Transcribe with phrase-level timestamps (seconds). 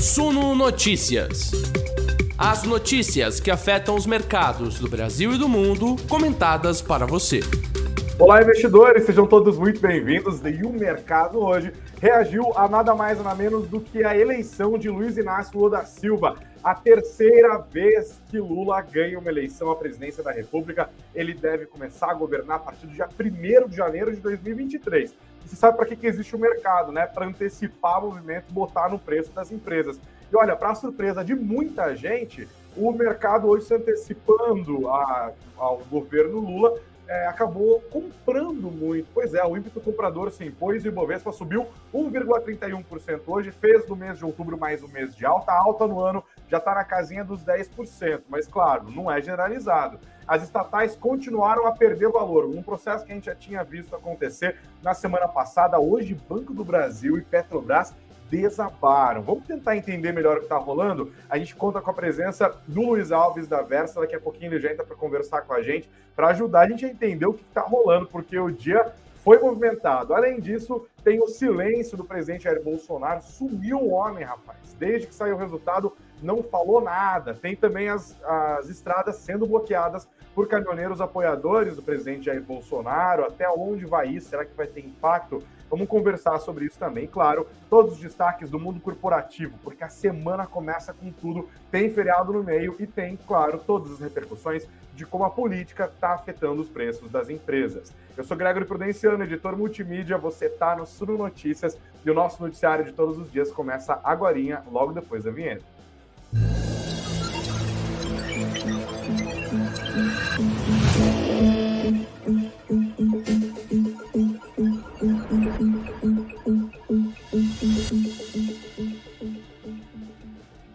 [0.00, 1.50] Suno Notícias.
[2.38, 7.40] As notícias que afetam os mercados do Brasil e do mundo, comentadas para você.
[8.16, 10.40] Olá, investidores, sejam todos muito bem-vindos.
[10.44, 14.88] E o mercado hoje reagiu a nada mais nada menos do que a eleição de
[14.88, 16.36] Luiz Inácio Lula da Silva.
[16.62, 22.12] A terceira vez que Lula ganha uma eleição à presidência da República, ele deve começar
[22.12, 25.12] a governar a partir do dia 1 de janeiro de 2023.
[25.44, 27.06] Você sabe para que, que existe o mercado, né?
[27.06, 30.00] Para antecipar o movimento, botar no preço das empresas.
[30.30, 32.46] E olha, para surpresa de muita gente,
[32.76, 39.08] o mercado hoje se antecipando a, ao governo Lula é, acabou comprando muito.
[39.14, 43.96] Pois é, o ímpeto comprador se impôs e o Ibovespa subiu 1,31% hoje, fez no
[43.96, 47.24] mês de outubro mais um mês de alta, alta no ano já está na casinha
[47.24, 49.98] dos 10%, mas claro, não é generalizado.
[50.26, 54.56] As estatais continuaram a perder valor, um processo que a gente já tinha visto acontecer
[54.82, 55.78] na semana passada.
[55.78, 57.94] Hoje, Banco do Brasil e Petrobras
[58.30, 59.22] desabaram.
[59.22, 61.12] Vamos tentar entender melhor o que está rolando?
[61.30, 64.60] A gente conta com a presença do Luiz Alves da Versa, daqui a pouquinho ele
[64.60, 67.42] já entra para conversar com a gente, para ajudar a gente a entender o que
[67.42, 68.92] está rolando, porque o dia
[69.24, 70.14] foi movimentado.
[70.14, 74.74] Além disso, tem o silêncio do presidente Jair Bolsonaro, sumiu o homem, rapaz.
[74.78, 77.34] Desde que saiu o resultado, não falou nada.
[77.34, 83.24] Tem também as, as estradas sendo bloqueadas por caminhoneiros apoiadores do presidente Jair Bolsonaro.
[83.24, 84.30] Até onde vai isso?
[84.30, 85.42] Será que vai ter impacto?
[85.70, 87.06] Vamos conversar sobre isso também.
[87.06, 91.48] Claro, todos os destaques do mundo corporativo, porque a semana começa com tudo.
[91.70, 96.14] Tem feriado no meio e tem, claro, todas as repercussões de como a política está
[96.14, 97.92] afetando os preços das empresas.
[98.16, 100.18] Eu sou Gregory Prudenciano, editor multimídia.
[100.18, 104.64] Você está no Suno Notícias e o nosso noticiário de todos os dias começa agora,
[104.72, 105.64] logo depois da vinheta.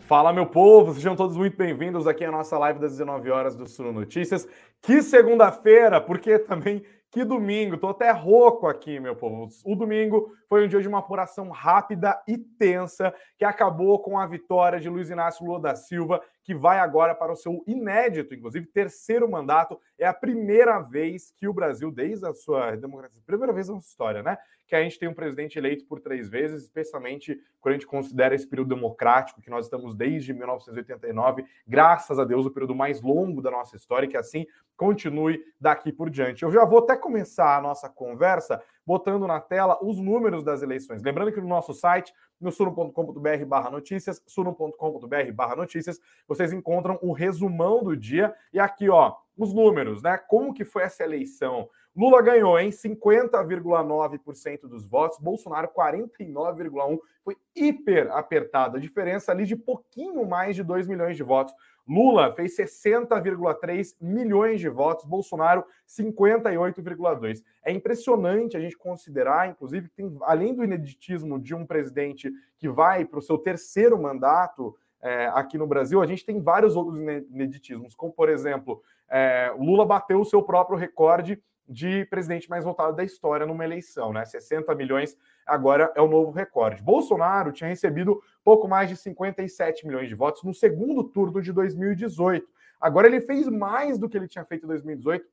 [0.05, 3.67] Fala, meu povo, sejam todos muito bem-vindos aqui à nossa live das 19 horas do
[3.67, 4.47] Sul Notícias.
[4.81, 6.83] Que segunda-feira, porque também
[7.13, 9.47] que domingo, tô até rouco aqui, meu povo.
[9.63, 14.25] O domingo foi um dia de uma apuração rápida e tensa que acabou com a
[14.25, 18.65] vitória de Luiz Inácio Lula da Silva, que vai agora para o seu inédito, inclusive
[18.67, 19.79] terceiro mandato.
[19.97, 24.21] É a primeira vez que o Brasil, desde a sua democracia, primeira vez na história,
[24.21, 24.37] né,
[24.67, 28.35] que a gente tem um presidente eleito por três vezes, especialmente quando a gente considera
[28.35, 33.41] esse período democrático que nós estamos desde 1989, graças a Deus, o período mais longo
[33.41, 34.45] da nossa história, que assim
[34.75, 36.43] continue daqui por diante.
[36.43, 41.01] Eu já vou até começar a nossa conversa botando na tela os números das eleições.
[41.01, 47.11] Lembrando que no nosso site, no suno.com.br barra notícias, suno.com.br barra notícias, vocês encontram o
[47.13, 50.17] resumão do dia e aqui, ó, os números, né?
[50.17, 51.69] Como que foi essa eleição?
[51.95, 56.99] Lula ganhou em 50,9% dos votos, Bolsonaro 49,1%.
[57.23, 61.53] Foi hiper apertada, a diferença ali de pouquinho mais de 2 milhões de votos.
[61.87, 67.43] Lula fez 60,3 milhões de votos, Bolsonaro 58,2.
[67.63, 72.69] É impressionante a gente considerar, inclusive, que tem, além do ineditismo de um presidente que
[72.69, 77.01] vai para o seu terceiro mandato é, aqui no Brasil, a gente tem vários outros
[77.01, 82.95] ineditismos, como, por exemplo, é, Lula bateu o seu próprio recorde de presidente mais votado
[82.95, 84.25] da história numa eleição, né?
[84.25, 86.81] 60 milhões agora é o novo recorde.
[86.81, 92.45] Bolsonaro tinha recebido pouco mais de 57 milhões de votos no segundo turno de 2018.
[92.79, 95.25] Agora ele fez mais do que ele tinha feito em 2018,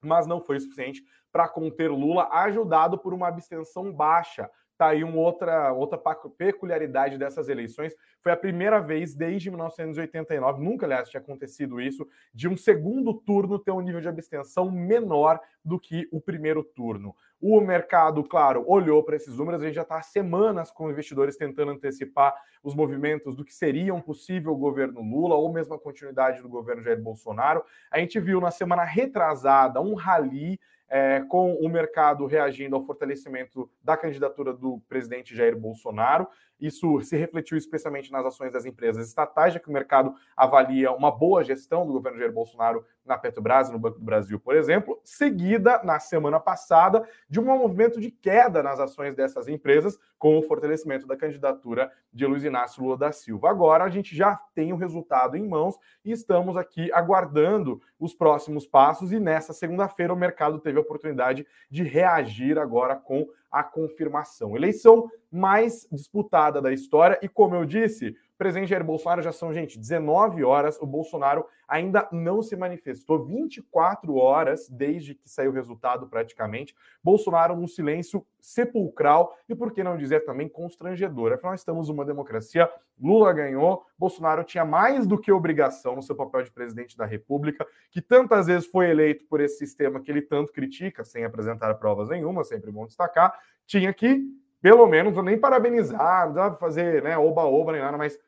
[0.00, 4.50] mas não foi suficiente para conter Lula, ajudado por uma abstenção baixa.
[4.78, 6.00] Tá aí uma outra, outra
[6.38, 7.92] peculiaridade dessas eleições.
[8.20, 13.58] Foi a primeira vez desde 1989, nunca, aliás, tinha acontecido isso, de um segundo turno
[13.58, 17.12] ter um nível de abstenção menor do que o primeiro turno.
[17.40, 21.36] O mercado, claro, olhou para esses números, a gente já está há semanas com investidores
[21.36, 26.40] tentando antecipar os movimentos do que seria um possível governo Lula ou mesmo a continuidade
[26.40, 27.64] do governo Jair Bolsonaro.
[27.90, 33.70] A gente viu na semana retrasada um rally é, com o mercado reagindo ao fortalecimento
[33.82, 36.26] da candidatura do presidente Jair Bolsonaro.
[36.60, 41.10] Isso se refletiu especialmente nas ações das empresas estatais, já que o mercado avalia uma
[41.10, 45.82] boa gestão do governo Jair Bolsonaro na Petrobras, no Banco do Brasil, por exemplo, seguida
[45.82, 51.06] na semana passada de um movimento de queda nas ações dessas empresas, com o fortalecimento
[51.06, 53.48] da candidatura de Luiz Inácio Lula da Silva.
[53.48, 58.66] Agora a gente já tem o resultado em mãos e estamos aqui aguardando os próximos
[58.66, 59.12] passos.
[59.12, 64.56] E nessa segunda-feira o mercado teve a oportunidade de reagir agora com a confirmação.
[64.56, 69.78] Eleição mais disputada da história e, como eu disse, presidente Jair Bolsonaro já são, gente,
[69.78, 70.78] 19 horas.
[70.80, 73.26] O Bolsonaro ainda não se manifestou.
[73.26, 76.74] 24 horas desde que saiu o resultado, praticamente.
[77.02, 81.32] Bolsonaro num silêncio sepulcral e, por que não dizer também, constrangedor.
[81.32, 82.70] Afinal, estamos numa democracia.
[82.98, 83.84] Lula ganhou.
[83.98, 88.46] Bolsonaro tinha mais do que obrigação no seu papel de presidente da República, que tantas
[88.46, 92.70] vezes foi eleito por esse sistema que ele tanto critica, sem apresentar provas nenhuma, sempre
[92.70, 93.36] bom destacar.
[93.66, 94.24] Tinha que
[94.60, 98.18] pelo menos, nem parabenizar, não dá fazer né, oba-oba nem nada, mas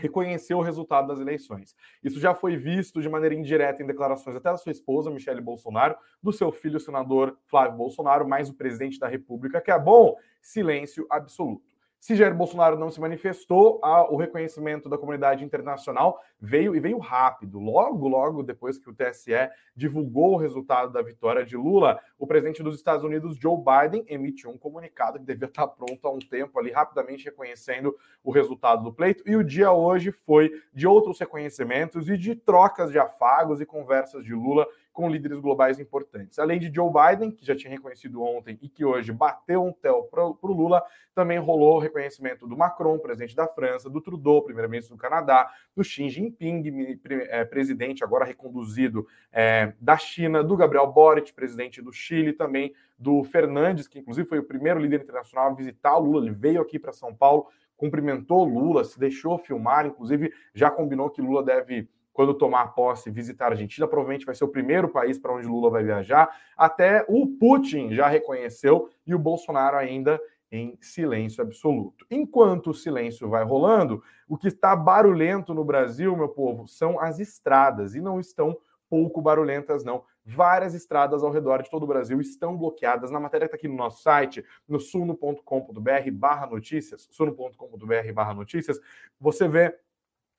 [0.00, 1.76] reconheceu o resultado das eleições.
[2.02, 5.96] Isso já foi visto de maneira indireta em declarações até da sua esposa, Michele Bolsonaro,
[6.22, 10.16] do seu filho, o senador Flávio Bolsonaro, mais o presidente da República, que é bom,
[10.40, 11.69] silêncio absoluto.
[12.00, 17.60] Se Jair Bolsonaro não se manifestou, o reconhecimento da comunidade internacional veio e veio rápido.
[17.60, 22.62] Logo, logo depois que o TSE divulgou o resultado da vitória de Lula, o presidente
[22.62, 26.58] dos Estados Unidos, Joe Biden, emitiu um comunicado que devia estar pronto há um tempo
[26.58, 27.94] ali, rapidamente reconhecendo
[28.24, 29.22] o resultado do pleito.
[29.26, 34.24] E o dia hoje foi de outros reconhecimentos e de trocas de afagos e conversas
[34.24, 34.66] de Lula
[35.00, 36.38] com líderes globais importantes.
[36.38, 40.02] Além de Joe Biden, que já tinha reconhecido ontem e que hoje bateu um tel
[40.02, 44.94] para o Lula, também rolou o reconhecimento do Macron, presidente da França, do Trudeau, primeiro-ministro
[44.94, 47.00] do Canadá, do Xi Jinping,
[47.30, 53.24] é, presidente agora reconduzido é, da China, do Gabriel Boric, presidente do Chile, também do
[53.24, 56.78] Fernandes, que inclusive foi o primeiro líder internacional a visitar o Lula, ele veio aqui
[56.78, 61.88] para São Paulo, cumprimentou Lula, se deixou filmar, inclusive já combinou que Lula deve
[62.20, 63.88] quando tomar posse, visitar a Argentina.
[63.88, 66.28] Provavelmente vai ser o primeiro país para onde Lula vai viajar.
[66.54, 70.20] Até o Putin já reconheceu e o Bolsonaro ainda
[70.52, 72.04] em silêncio absoluto.
[72.10, 77.18] Enquanto o silêncio vai rolando, o que está barulhento no Brasil, meu povo, são as
[77.18, 78.54] estradas e não estão
[78.90, 80.04] pouco barulhentas, não.
[80.22, 83.10] Várias estradas ao redor de todo o Brasil estão bloqueadas.
[83.10, 88.78] Na matéria que está aqui no nosso site, no suno.com.br barra notícias, suno.com.br barra notícias,
[89.18, 89.74] você vê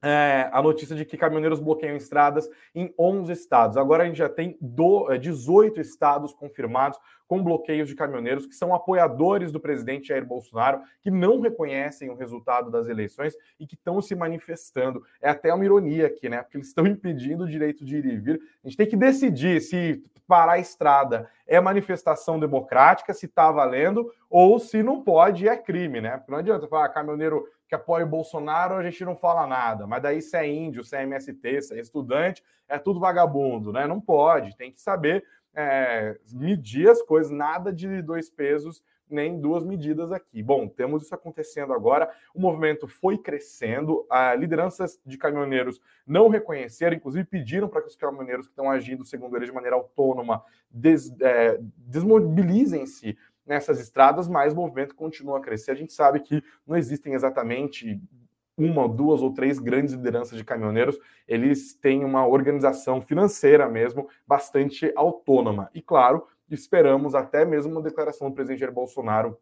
[0.01, 3.77] é, a notícia de que caminhoneiros bloqueiam estradas em 11 estados.
[3.77, 8.55] Agora a gente já tem do, 18 é, estados confirmados com bloqueios de caminhoneiros que
[8.55, 13.75] são apoiadores do presidente Jair Bolsonaro, que não reconhecem o resultado das eleições e que
[13.75, 15.01] estão se manifestando.
[15.21, 16.41] É até uma ironia aqui, né?
[16.41, 18.41] Porque eles estão impedindo o direito de ir e vir.
[18.63, 24.09] A gente tem que decidir se parar a estrada é manifestação democrática, se está valendo,
[24.29, 26.17] ou se não pode é crime, né?
[26.17, 29.87] Porque não adianta falar, ah, caminhoneiro que apoia o Bolsonaro, a gente não fala nada.
[29.87, 33.87] Mas daí se é índio, se é MST, se é estudante, é tudo vagabundo, né?
[33.87, 35.23] Não pode, tem que saber
[35.55, 40.41] é, medir as coisas, nada de dois pesos nem duas medidas aqui.
[40.41, 42.09] Bom, temos isso acontecendo agora.
[42.33, 47.95] O movimento foi crescendo, a lideranças de caminhoneiros não reconheceram, inclusive pediram para que os
[47.95, 54.53] caminhoneiros que estão agindo, segundo eles, de maneira autônoma, des, é, desmobilizem-se nessas estradas, mas
[54.53, 55.71] o movimento continua a crescer.
[55.71, 57.99] A gente sabe que não existem exatamente
[58.57, 60.97] uma, duas ou três grandes lideranças de caminhoneiros,
[61.27, 65.69] eles têm uma organização financeira mesmo bastante autônoma.
[65.73, 69.37] E claro, esperamos até mesmo uma declaração do presidente Jair Bolsonaro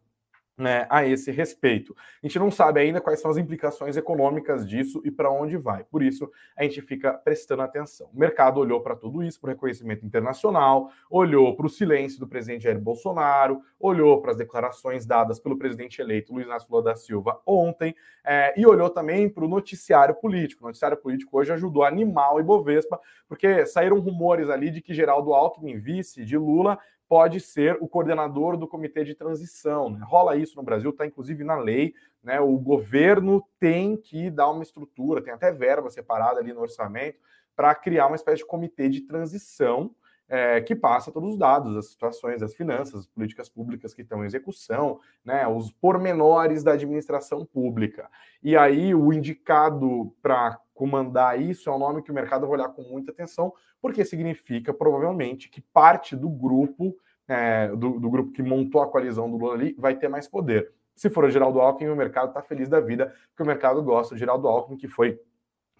[0.60, 1.96] né, a esse respeito.
[2.22, 5.84] A gente não sabe ainda quais são as implicações econômicas disso e para onde vai.
[5.84, 8.10] Por isso, a gente fica prestando atenção.
[8.12, 12.28] O mercado olhou para tudo isso, para o reconhecimento internacional, olhou para o silêncio do
[12.28, 16.96] presidente Jair Bolsonaro, olhou para as declarações dadas pelo presidente eleito Luiz Inácio Lula da
[16.96, 20.62] Silva ontem, é, e olhou também para o noticiário político.
[20.62, 24.92] O noticiário político hoje ajudou a animar o Ibovespa, porque saíram rumores ali de que
[24.92, 26.78] Geraldo Alckmin, vice de Lula,
[27.10, 29.90] pode ser o coordenador do comitê de transição.
[29.90, 29.98] Né?
[30.04, 31.92] Rola isso no Brasil, está inclusive na lei.
[32.22, 32.38] Né?
[32.38, 37.18] O governo tem que dar uma estrutura, tem até verba separada ali no orçamento
[37.56, 39.90] para criar uma espécie de comitê de transição
[40.28, 44.22] é, que passa todos os dados, as situações das finanças, as políticas públicas que estão
[44.22, 48.08] em execução, né, os pormenores da administração pública.
[48.40, 52.68] E aí o indicado para comandar isso é um nome que o mercado vai olhar
[52.68, 56.96] com muita atenção, porque significa provavelmente que parte do grupo,
[57.30, 60.72] é, do, do, grupo que montou a coalizão do Lula ali, vai ter mais poder.
[60.96, 64.14] Se for o Geraldo Alckmin, o mercado está feliz da vida, porque o mercado gosta
[64.14, 65.16] do Geraldo Alckmin, que foi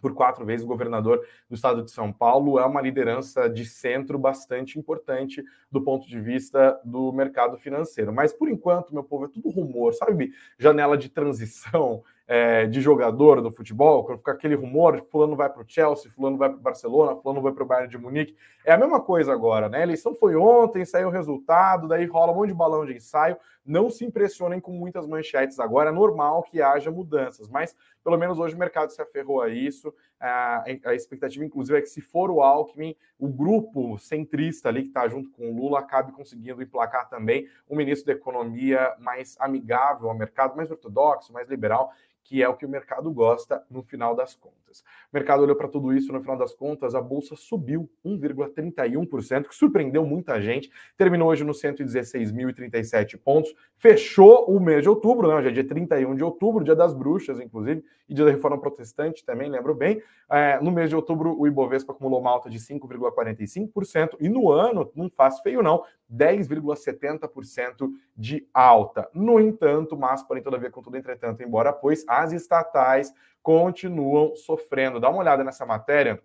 [0.00, 4.78] por quatro vezes governador do estado de São Paulo, é uma liderança de centro bastante
[4.78, 8.12] importante do ponto de vista do mercado financeiro.
[8.12, 10.33] Mas por enquanto, meu povo, é tudo rumor, sabe?
[10.57, 15.62] Janela de transição é, de jogador do futebol, quando fica aquele rumor, fulano vai para
[15.62, 18.37] o Chelsea, fulano vai para o Barcelona, fulano vai para o Bayern de Munique.
[18.64, 19.78] É a mesma coisa agora, né?
[19.78, 23.37] A eleição foi ontem, saiu o resultado, daí rola um monte de balão de ensaio,
[23.66, 28.38] não se impressionem com muitas manchetes agora, é normal que haja mudanças, mas pelo menos
[28.38, 29.92] hoje o mercado se aferrou a isso.
[30.20, 34.88] A, a expectativa, inclusive, é que se for o Alckmin, o grupo centrista ali que
[34.88, 40.08] está junto com o Lula acabe conseguindo emplacar também um ministro da Economia mais amigável
[40.08, 41.92] ao mercado, mais ortodoxo, mais liberal,
[42.25, 44.81] que é o que o mercado gosta no final das contas.
[44.81, 49.55] O mercado olhou para tudo isso, no final das contas, a bolsa subiu 1,31%, que
[49.55, 50.71] surpreendeu muita gente.
[50.97, 55.35] Terminou hoje nos 116.037 pontos, fechou o mês de outubro, né?
[55.35, 59.25] Hoje é dia 31 de outubro, dia das bruxas, inclusive, e dia da reforma protestante
[59.25, 60.03] também, lembro bem.
[60.31, 64.91] É, no mês de outubro, o Ibovespa acumulou uma alta de 5,45%, e no ano,
[64.95, 69.09] não faz feio não, 10,70% de alta.
[69.14, 73.12] No entanto, mas, porém, todavia, contudo, entretanto, embora, pois, as estatais
[73.43, 75.00] continuam sofrendo.
[75.00, 76.23] Dá uma olhada nessa matéria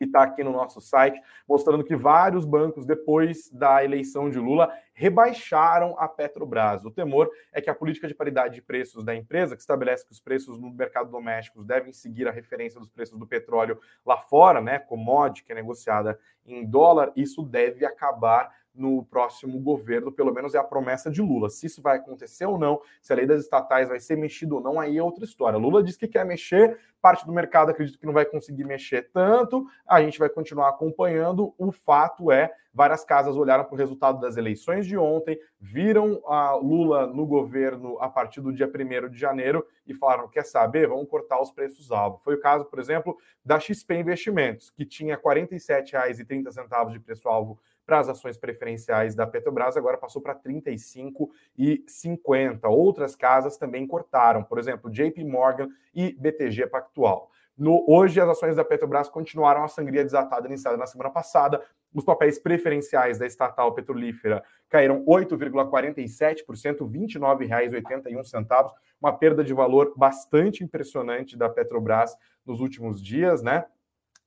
[0.00, 4.72] que está aqui no nosso site, mostrando que vários bancos, depois da eleição de Lula,
[4.94, 6.82] rebaixaram a Petrobras.
[6.86, 10.12] O temor é que a política de paridade de preços da empresa, que estabelece que
[10.12, 14.62] os preços no mercado doméstico devem seguir a referência dos preços do petróleo lá fora,
[14.62, 20.54] né, commodity, que é negociada em dólar, isso deve acabar no próximo governo, pelo menos
[20.54, 21.50] é a promessa de Lula.
[21.50, 24.60] Se isso vai acontecer ou não, se a lei das estatais vai ser mexida ou
[24.60, 25.58] não, aí é outra história.
[25.58, 29.66] Lula diz que quer mexer, parte do mercado acredita que não vai conseguir mexer tanto,
[29.86, 31.54] a gente vai continuar acompanhando.
[31.58, 36.54] O fato é, várias casas olharam para o resultado das eleições de ontem, viram a
[36.54, 40.88] Lula no governo a partir do dia 1 de janeiro e falaram: quer saber?
[40.88, 42.18] Vamos cortar os preços-alvo.
[42.18, 47.58] Foi o caso, por exemplo, da XP Investimentos, que tinha R$ 47,30 de preço-alvo
[47.90, 52.60] para as ações preferenciais da Petrobras, agora passou para 35,50.
[52.66, 57.28] Outras casas também cortaram, por exemplo, JP Morgan e BTG Pactual.
[57.58, 61.60] No, hoje, as ações da Petrobras continuaram a sangria desatada iniciada na semana passada.
[61.92, 68.70] Os papéis preferenciais da estatal petrolífera caíram 8,47%, R$ 29,81,
[69.00, 72.16] uma perda de valor bastante impressionante da Petrobras
[72.46, 73.64] nos últimos dias, né?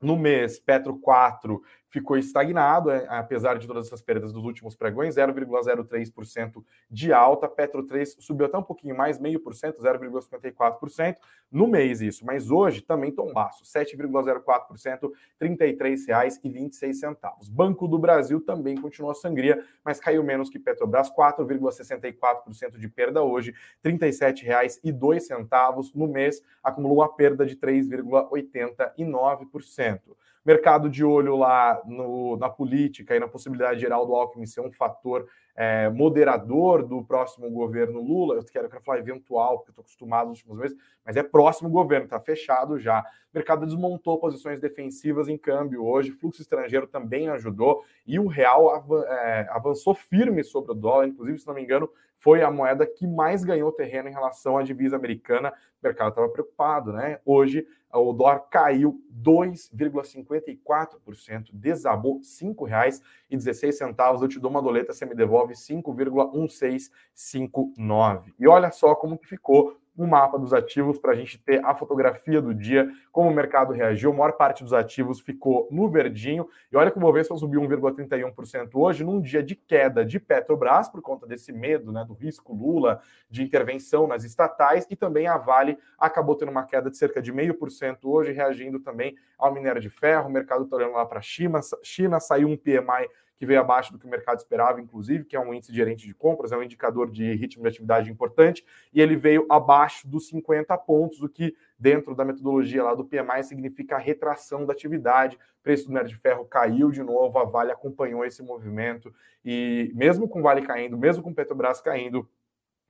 [0.03, 1.63] No mês, Petro 4
[1.93, 7.47] ficou estagnado, é, apesar de todas essas perdas dos últimos pregões, 0,03% de alta.
[7.47, 11.17] Petro 3 subiu até um pouquinho mais, 0,5%, 0,54%
[11.51, 17.51] no mês isso, mas hoje também tombaço, 7,04%, R$ 33,26.
[17.51, 23.53] Banco do Brasil também continuou sangria, mas caiu menos que Petrobras, 4,64% de perda hoje,
[23.83, 29.99] R$ 37,02 no mês, acumulou uma perda de 3,89%
[30.45, 34.71] mercado de olho lá no, na política e na possibilidade geral do Alckmin ser um
[34.71, 38.35] fator é, moderador do próximo governo Lula.
[38.35, 41.69] Eu quero, eu quero falar eventual, porque estou acostumado nos últimos meses, mas é próximo
[41.69, 43.01] governo, está fechado já.
[43.01, 48.85] O mercado desmontou posições defensivas em câmbio hoje, fluxo estrangeiro também ajudou e o real
[49.07, 51.89] é, avançou firme sobre o dólar, inclusive, se não me engano,
[52.23, 55.49] foi a moeda que mais ganhou terreno em relação à divisa americana.
[55.49, 55.53] O
[55.83, 57.19] mercado estava preocupado, né?
[57.25, 64.21] Hoje o dólar caiu 2,54%, desabou R$ 5,16.
[64.21, 68.33] Eu te dou uma doleta, você me devolve 5,1659.
[68.39, 71.75] E olha só como que ficou um mapa dos ativos para a gente ter a
[71.75, 74.11] fotografia do dia, como o mercado reagiu.
[74.11, 76.47] A maior parte dos ativos ficou no verdinho.
[76.71, 81.01] E olha que o Bovespa subiu 1,31% hoje, num dia de queda de Petrobras, por
[81.01, 84.87] conta desse medo né, do risco Lula de intervenção nas estatais.
[84.89, 89.15] E também a Vale acabou tendo uma queda de cerca de 0,5% hoje, reagindo também
[89.37, 90.27] ao minério de ferro.
[90.27, 91.59] O mercado está olhando lá para a China.
[91.83, 95.39] China saiu um PMI que veio abaixo do que o mercado esperava, inclusive, que é
[95.39, 99.15] um índice gerente de compras, é um indicador de ritmo de atividade importante, e ele
[99.15, 104.65] veio abaixo dos 50 pontos, o que, dentro da metodologia lá do PMI, significa retração
[104.65, 105.35] da atividade.
[105.35, 109.13] O preço do minério de ferro caiu de novo, a Vale acompanhou esse movimento,
[109.43, 112.27] e mesmo com Vale caindo, mesmo com Petrobras caindo,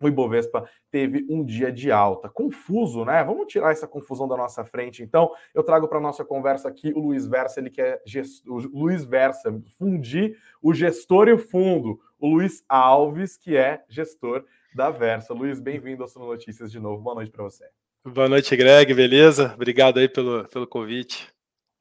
[0.06, 2.30] o Ibovespa teve um dia de alta.
[2.30, 3.24] Confuso, né?
[3.24, 5.04] Vamos tirar essa confusão da nossa frente.
[5.04, 8.00] Então, eu trago para nossa conversa aqui o Luiz Versa, ele que é
[8.48, 14.46] o Luiz Versa, fundir o gestor e o fundo, o Luiz Alves, que é gestor
[14.76, 15.34] da Versa.
[15.34, 17.02] Luiz, bem-vindo ao Sono Notícias de novo.
[17.02, 17.66] Boa noite para você.
[18.06, 18.94] Boa noite, Greg.
[18.94, 19.54] Beleza?
[19.54, 21.33] Obrigado aí pelo, pelo convite.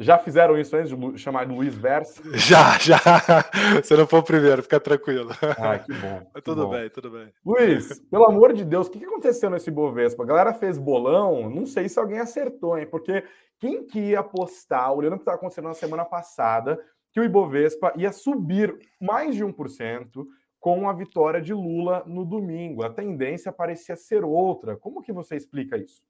[0.03, 2.23] Já fizeram isso antes de chamar de Luiz Verso?
[2.35, 2.99] Já, já.
[3.83, 5.31] Você não foi o primeiro, fica tranquilo.
[5.59, 6.31] Ah, que bom.
[6.35, 6.71] Que tudo bom.
[6.71, 7.33] bem, tudo bem.
[7.45, 10.23] Luiz, pelo amor de Deus, o que aconteceu nesse Bovespa?
[10.23, 12.87] A galera fez bolão, não sei se alguém acertou, hein?
[12.87, 13.25] Porque
[13.59, 16.79] quem que ia apostar, olhando o que estava acontecendo na semana passada,
[17.13, 20.27] que o Ibovespa ia subir mais de 1%
[20.59, 22.83] com a vitória de Lula no domingo.
[22.83, 24.77] A tendência parecia ser outra.
[24.77, 26.03] Como que você explica isso?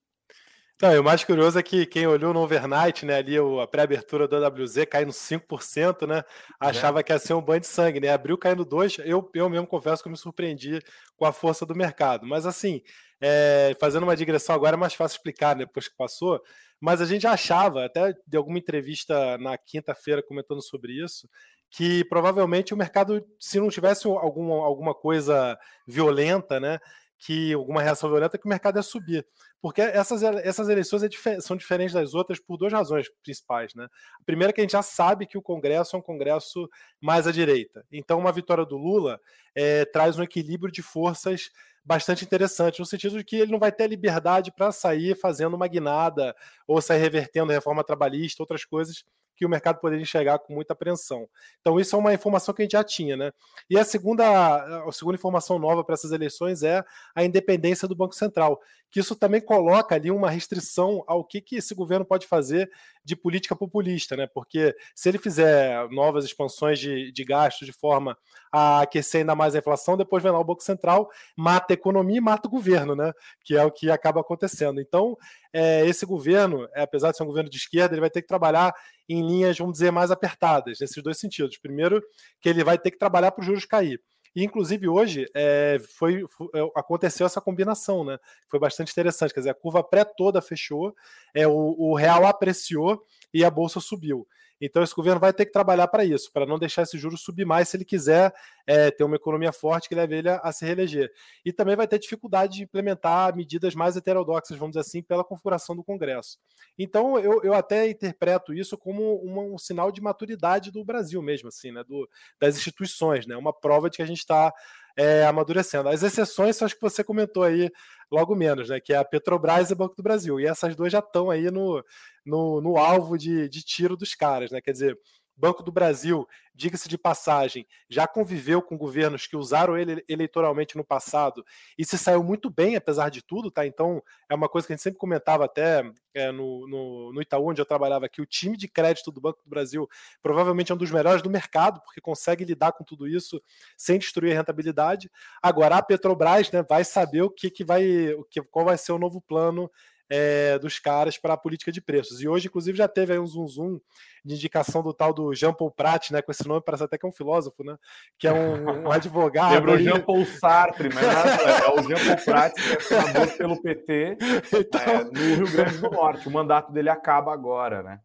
[0.80, 4.26] Não, e o mais curioso é que quem olhou no overnight, né, ali a pré-abertura
[4.26, 6.24] do AWZ caindo 5%, né,
[6.58, 7.02] achava é.
[7.04, 10.02] que ia ser um banho de sangue, né, abriu caindo 2%, eu, eu mesmo confesso
[10.02, 10.80] que eu me surpreendi
[11.16, 12.82] com a força do mercado, mas assim,
[13.20, 16.40] é, fazendo uma digressão agora é mais fácil explicar né, depois que passou,
[16.80, 21.28] mas a gente achava, até de alguma entrevista na quinta-feira comentando sobre isso,
[21.70, 26.80] que provavelmente o mercado, se não tivesse alguma, alguma coisa violenta, né,
[27.24, 29.24] que alguma reação violenta, que o mercado ia subir.
[29.60, 33.74] Porque essas, essas eleições é são diferentes das outras por duas razões principais.
[33.74, 33.84] Né?
[34.20, 36.68] A primeira é que a gente já sabe que o Congresso é um Congresso
[37.00, 37.84] mais à direita.
[37.92, 39.20] Então, uma vitória do Lula
[39.54, 41.50] é, traz um equilíbrio de forças
[41.84, 45.68] bastante interessante, no sentido de que ele não vai ter liberdade para sair fazendo uma
[45.68, 46.34] guinada
[46.66, 49.04] ou sair revertendo reforma trabalhista, outras coisas
[49.42, 51.28] que o mercado poderia enxergar com muita apreensão.
[51.61, 53.32] Então, isso é uma informação que a gente já tinha, né?
[53.68, 58.14] E a segunda, a segunda informação nova para essas eleições é a independência do Banco
[58.14, 62.70] Central, que isso também coloca ali uma restrição ao que, que esse governo pode fazer
[63.04, 64.28] de política populista, né?
[64.32, 68.16] Porque se ele fizer novas expansões de, de gastos de forma
[68.52, 72.18] a aquecer ainda mais a inflação, depois vem lá o Banco Central, mata a economia
[72.18, 73.12] e mata o governo, né?
[73.42, 74.80] Que é o que acaba acontecendo.
[74.80, 75.16] Então,
[75.52, 78.28] é, esse governo, é, apesar de ser um governo de esquerda, ele vai ter que
[78.28, 78.75] trabalhar
[79.09, 81.59] em linhas, vamos dizer, mais apertadas, nesses dois sentidos.
[81.59, 82.02] Primeiro,
[82.40, 84.00] que ele vai ter que trabalhar para os juros cair.
[84.35, 88.16] E, inclusive, hoje é, foi, é, aconteceu essa combinação, né?
[88.49, 89.35] Foi bastante interessante.
[89.35, 90.94] Quer dizer, a curva pré toda fechou,
[91.35, 94.26] é, o, o real apreciou e a bolsa subiu.
[94.64, 97.45] Então, esse governo vai ter que trabalhar para isso, para não deixar esse juro subir
[97.45, 98.33] mais se ele quiser
[98.64, 101.11] é, ter uma economia forte que leve ele a, a, se reeleger.
[101.45, 105.75] E também vai ter dificuldade de implementar medidas mais heterodoxas, vamos dizer assim, pela configuração
[105.75, 106.38] do Congresso.
[106.78, 111.73] Então, eu, eu até interpreto isso como um, sinal de maturidade do Brasil mesmo, assim,
[111.73, 112.09] né, do,
[112.40, 114.54] das instituições, né, uma prova de que a gente está
[114.96, 115.88] é, amadurecendo.
[115.88, 117.70] As exceções são as que você comentou aí
[118.11, 118.80] logo menos, né?
[118.80, 120.38] Que é a Petrobras e o Banco do Brasil.
[120.38, 121.82] E essas duas já estão aí no,
[122.25, 124.61] no, no alvo de, de tiro dos caras, né?
[124.61, 124.99] Quer dizer,
[125.42, 130.84] Banco do Brasil, diga-se de passagem, já conviveu com governos que usaram ele eleitoralmente no
[130.84, 131.44] passado
[131.76, 133.66] e se saiu muito bem, apesar de tudo, tá?
[133.66, 135.82] Então, é uma coisa que a gente sempre comentava até
[136.14, 139.42] é, no, no, no, Itaú, onde eu trabalhava aqui, o time de crédito do Banco
[139.42, 139.88] do Brasil
[140.22, 143.42] provavelmente é um dos melhores do mercado, porque consegue lidar com tudo isso
[143.76, 145.11] sem destruir a rentabilidade.
[145.42, 148.92] Agora, a Petrobras né, vai saber o que, que vai, o que, qual vai ser
[148.92, 149.68] o novo plano
[150.14, 152.21] é, dos caras para a política de preços.
[152.21, 153.81] E hoje, inclusive, já teve aí um zoom zoom
[154.23, 156.21] de indicação do tal do Jean Paul Prat, né?
[156.21, 157.78] Com esse nome, parece até que é um filósofo, né?
[158.19, 159.54] Que é um, um advogado.
[159.54, 163.62] Lembra o Jean Paul Sartre, mas é, é o Jean Paul Prat, que é pelo
[163.62, 164.19] PT
[164.52, 164.81] então...
[164.83, 166.28] é, no Rio Grande do Norte.
[166.28, 167.99] O mandato dele acaba agora, né?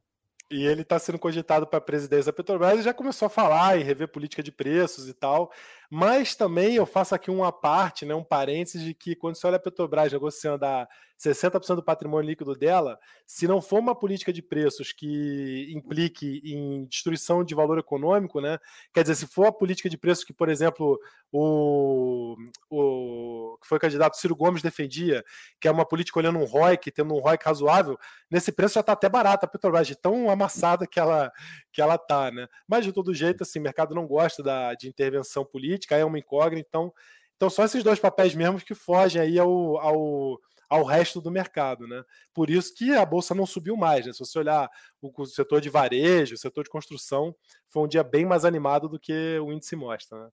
[0.50, 3.78] E ele está sendo cogitado para a presidência da Petrobras e já começou a falar
[3.78, 5.52] e rever política de preços e tal.
[5.90, 9.56] Mas também eu faço aqui uma parte, né, um parênteses de que quando você olha
[9.56, 10.88] a Petrobras negociando a
[11.20, 16.86] 60% do patrimônio líquido dela, se não for uma política de preços que implique em
[16.86, 18.60] destruição de valor econômico, né?
[18.94, 21.00] Quer dizer, se for a política de preços que, por exemplo,
[21.32, 22.36] o,
[22.70, 25.24] o que foi o candidato Ciro Gomes defendia,
[25.60, 27.98] que é uma política olhando um ROIC, tendo um ROIC razoável,
[28.30, 31.32] nesse preço já está até barata a Petrobras, de tão amassada que ela
[31.72, 32.48] que ela tá, né?
[32.68, 36.04] Mas de todo jeito, assim, o mercado não gosta da, de intervenção política política, é
[36.04, 36.68] uma incógnita.
[36.68, 36.94] Então,
[37.36, 41.88] então só esses dois papéis mesmo que fogem aí ao, ao, ao resto do mercado,
[41.88, 42.04] né?
[42.34, 44.14] Por isso que a bolsa não subiu mais, né?
[44.14, 44.70] Se você olhar
[45.02, 47.36] o, setor de varejo, o setor de construção,
[47.68, 50.30] foi um dia bem mais animado do que o índice mostra, né?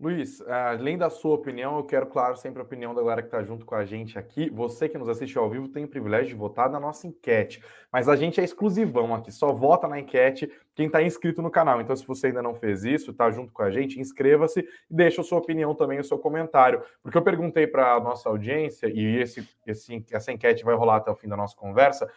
[0.00, 3.42] Luiz, além da sua opinião, eu quero, claro, sempre a opinião da galera que está
[3.42, 4.48] junto com a gente aqui.
[4.48, 8.08] Você que nos assiste ao vivo tem o privilégio de votar na nossa enquete, mas
[8.08, 11.82] a gente é exclusivão aqui, só vota na enquete quem está inscrito no canal.
[11.82, 15.20] Então, se você ainda não fez isso, está junto com a gente, inscreva-se e deixa
[15.20, 16.82] a sua opinião também, o seu comentário.
[17.02, 21.10] Porque eu perguntei para a nossa audiência, e esse, esse, essa enquete vai rolar até
[21.10, 22.10] o fim da nossa conversa,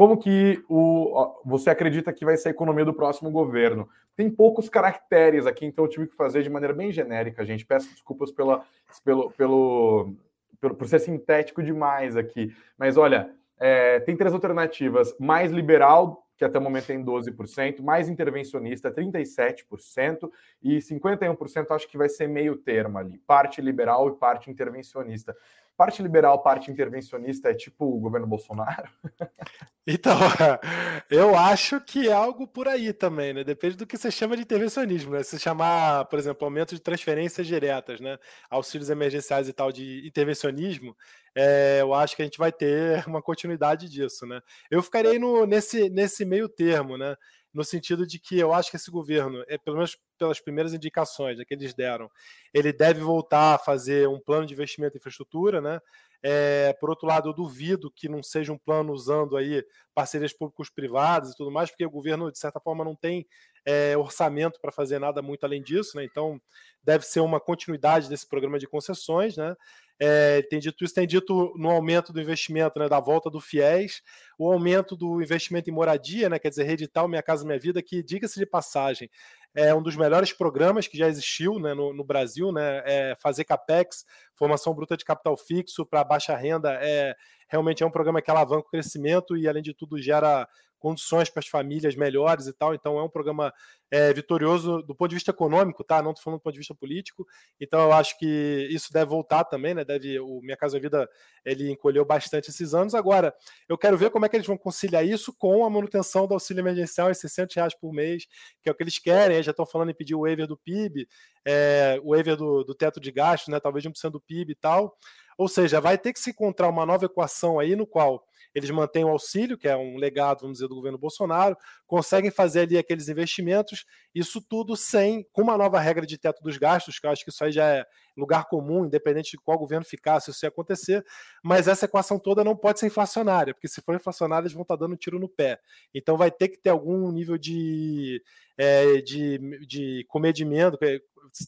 [0.00, 3.86] como que o, você acredita que vai ser a economia do próximo governo?
[4.16, 7.66] Tem poucos caracteres aqui, então eu tive que fazer de maneira bem genérica, gente.
[7.66, 8.64] Peço desculpas pela,
[9.04, 10.14] pelo, pelo,
[10.58, 12.50] pelo por ser sintético demais aqui.
[12.78, 18.08] Mas olha, é, tem três alternativas: mais liberal, que até o momento tem 12%, mais
[18.08, 20.30] intervencionista, 37%,
[20.62, 25.36] e 51% acho que vai ser meio termo ali, parte liberal e parte intervencionista.
[25.76, 28.88] Parte liberal, parte intervencionista é tipo o governo Bolsonaro?
[29.86, 30.12] Então,
[31.10, 33.42] eu acho que é algo por aí também, né?
[33.42, 35.22] Depende do que você chama de intervencionismo, né?
[35.22, 38.16] Se chamar, por exemplo, aumento de transferências diretas, né?
[38.48, 40.94] Auxílios emergenciais e tal de intervencionismo,
[41.34, 44.40] é, eu acho que a gente vai ter uma continuidade disso, né?
[44.70, 47.16] Eu ficarei no, nesse, nesse meio termo, né?
[47.52, 51.38] No sentido de que eu acho que esse governo, é, pelo menos pelas primeiras indicações
[51.38, 52.10] né, que eles deram,
[52.54, 55.80] ele deve voltar a fazer um plano de investimento em infraestrutura, né?
[56.22, 61.32] É, por outro lado, eu duvido que não seja um plano usando aí parcerias públicos-privadas
[61.32, 63.26] e tudo mais, porque o governo, de certa forma, não tem
[63.64, 66.04] é, orçamento para fazer nada muito além disso, né?
[66.04, 66.40] Então,
[66.84, 69.56] deve ser uma continuidade desse programa de concessões, né?
[70.02, 74.00] É, tem dito isso, tem dito no aumento do investimento, né, da volta do FIES,
[74.38, 78.02] o aumento do investimento em moradia, né, quer dizer, Redital Minha Casa Minha Vida, que,
[78.02, 79.10] diga-se de passagem,
[79.54, 83.44] é um dos melhores programas que já existiu né, no, no Brasil, né, é fazer
[83.44, 87.14] CAPEX, formação bruta de capital fixo para baixa renda, é
[87.46, 90.48] realmente é um programa que alavanca o crescimento e, além de tudo, gera
[90.80, 92.74] condições para as famílias melhores e tal.
[92.74, 93.52] Então é um programa
[93.90, 96.02] é, vitorioso do ponto de vista econômico, tá?
[96.02, 97.26] Não estou falando do ponto de vista político.
[97.60, 99.84] Então eu acho que isso deve voltar também, né?
[99.84, 101.08] Deve o Minha Casa Vida
[101.44, 102.94] ele encolheu bastante esses anos.
[102.94, 103.34] Agora
[103.68, 106.62] eu quero ver como é que eles vão conciliar isso com a manutenção do auxílio
[106.62, 108.26] emergencial em 600 reais por mês,
[108.62, 109.42] que é o que eles querem.
[109.42, 111.06] já estão falando em pedir o waiver do PIB,
[111.44, 113.60] é, o waiver do, do teto de gastos, né?
[113.60, 114.96] Talvez de 1% do PIB e tal.
[115.36, 119.04] Ou seja, vai ter que se encontrar uma nova equação aí no qual eles mantêm
[119.04, 123.08] o auxílio, que é um legado, vamos dizer, do governo Bolsonaro, conseguem fazer ali aqueles
[123.08, 123.84] investimentos,
[124.14, 127.30] isso tudo sem, com uma nova regra de teto dos gastos, que eu acho que
[127.30, 127.86] isso aí já é
[128.16, 131.04] lugar comum, independente de qual governo ficar, se isso acontecer,
[131.42, 134.76] mas essa equação toda não pode ser inflacionária, porque se for inflacionária, eles vão estar
[134.76, 135.58] dando um tiro no pé.
[135.94, 138.22] Então vai ter que ter algum nível de,
[138.58, 140.78] é, de, de comedimento,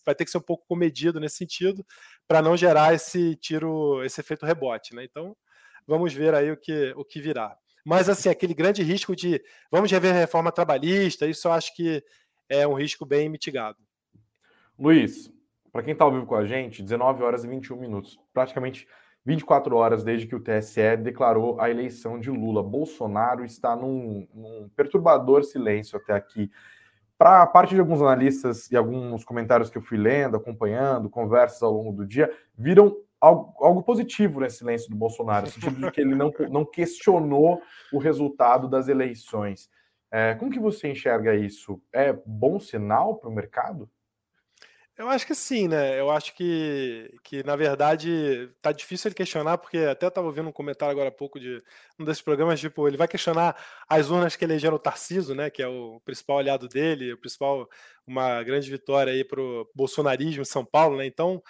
[0.04, 1.84] vai ter que ser um pouco comedido nesse sentido,
[2.26, 4.94] para não gerar esse tiro, esse efeito rebote.
[4.94, 5.04] Né?
[5.04, 5.36] Então,
[5.92, 7.54] vamos ver aí o que, o que virá.
[7.84, 12.02] Mas, assim, aquele grande risco de vamos rever a reforma trabalhista, isso eu acho que
[12.48, 13.76] é um risco bem mitigado.
[14.78, 15.30] Luiz,
[15.70, 18.88] para quem está ao vivo com a gente, 19 horas e 21 minutos, praticamente
[19.24, 22.62] 24 horas desde que o TSE declarou a eleição de Lula.
[22.62, 26.50] Bolsonaro está num, num perturbador silêncio até aqui.
[27.18, 31.62] Para a parte de alguns analistas e alguns comentários que eu fui lendo, acompanhando, conversas
[31.62, 35.90] ao longo do dia, viram algo, algo positivo nesse silêncio do Bolsonaro, no sentido de
[35.92, 39.70] que ele não, não questionou o resultado das eleições.
[40.10, 41.80] É, como que você enxerga isso?
[41.92, 43.88] É bom sinal para o mercado?
[44.98, 45.98] Eu acho que sim, né?
[45.98, 50.52] Eu acho que, que na verdade, tá difícil ele questionar, porque até estava ouvindo um
[50.52, 51.62] comentário agora há pouco de
[51.98, 53.56] um desses programas, tipo, ele vai questionar
[53.88, 55.48] as urnas que elegeram o Tarciso, né?
[55.48, 57.66] Que é o principal aliado dele, o principal,
[58.06, 61.06] uma grande vitória aí para o bolsonarismo em São Paulo, né?
[61.06, 61.42] Então,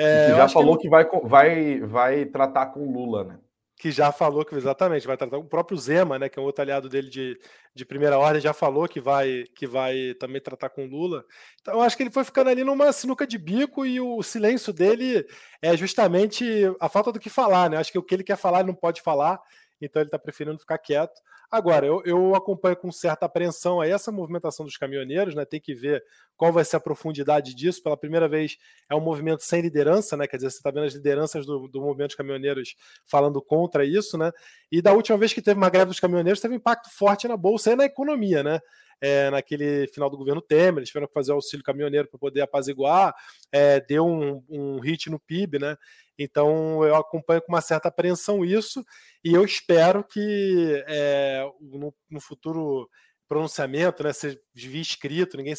[0.00, 3.38] é, que já falou que, que, vai, vai, vai tratar com Lula, né?
[3.76, 5.38] Que já falou que exatamente vai tratar.
[5.38, 7.38] O próprio Zema, né, que é um outro aliado dele de,
[7.74, 11.24] de primeira ordem, já falou que vai que vai também tratar com Lula.
[11.60, 14.70] Então eu acho que ele foi ficando ali numa sinuca de bico e o silêncio
[14.70, 15.26] dele
[15.62, 16.44] é justamente
[16.78, 17.78] a falta do que falar, né?
[17.78, 19.40] Acho que o que ele quer falar ele não pode falar
[19.80, 21.20] então ele está preferindo ficar quieto.
[21.50, 25.44] Agora, eu, eu, acompanho com certa apreensão essa movimentação dos caminhoneiros, né?
[25.44, 26.04] Tem que ver
[26.36, 27.82] qual vai ser a profundidade disso.
[27.82, 28.56] Pela primeira vez
[28.88, 30.28] é um movimento sem liderança, né?
[30.28, 34.16] Quer dizer, você está vendo as lideranças do, do movimento dos caminhoneiros falando contra isso,
[34.16, 34.30] né?
[34.70, 37.72] E da última vez que teve uma greve dos caminhoneiros, teve impacto forte na bolsa
[37.72, 38.60] e na economia, né?
[39.00, 42.42] É, naquele final do governo Temer, eles tiveram que fazer o auxílio caminhoneiro para poder
[42.42, 43.14] apaziguar,
[43.50, 45.76] é, deu um, um hit no PIB, né?
[46.18, 48.84] Então eu acompanho com uma certa apreensão isso
[49.24, 52.86] e eu espero que é, no, no, futuro
[53.26, 55.54] pronunciamento, né, seja via escrito, ninguém,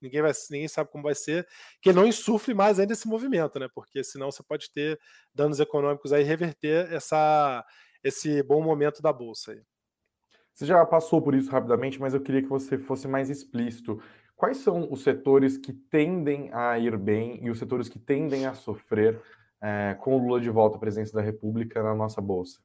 [0.00, 1.48] ninguém, vai, ninguém sabe como vai ser,
[1.82, 3.66] que não insufle mais ainda esse movimento, né?
[3.74, 5.00] Porque senão você pode ter
[5.34, 7.64] danos econômicos aí reverter essa,
[8.04, 9.62] esse bom momento da bolsa aí.
[10.54, 14.00] Você já passou por isso rapidamente, mas eu queria que você fosse mais explícito.
[14.36, 18.54] Quais são os setores que tendem a ir bem e os setores que tendem a
[18.54, 19.20] sofrer
[19.60, 22.60] é, com o Lula de volta à presidência da República na nossa bolsa?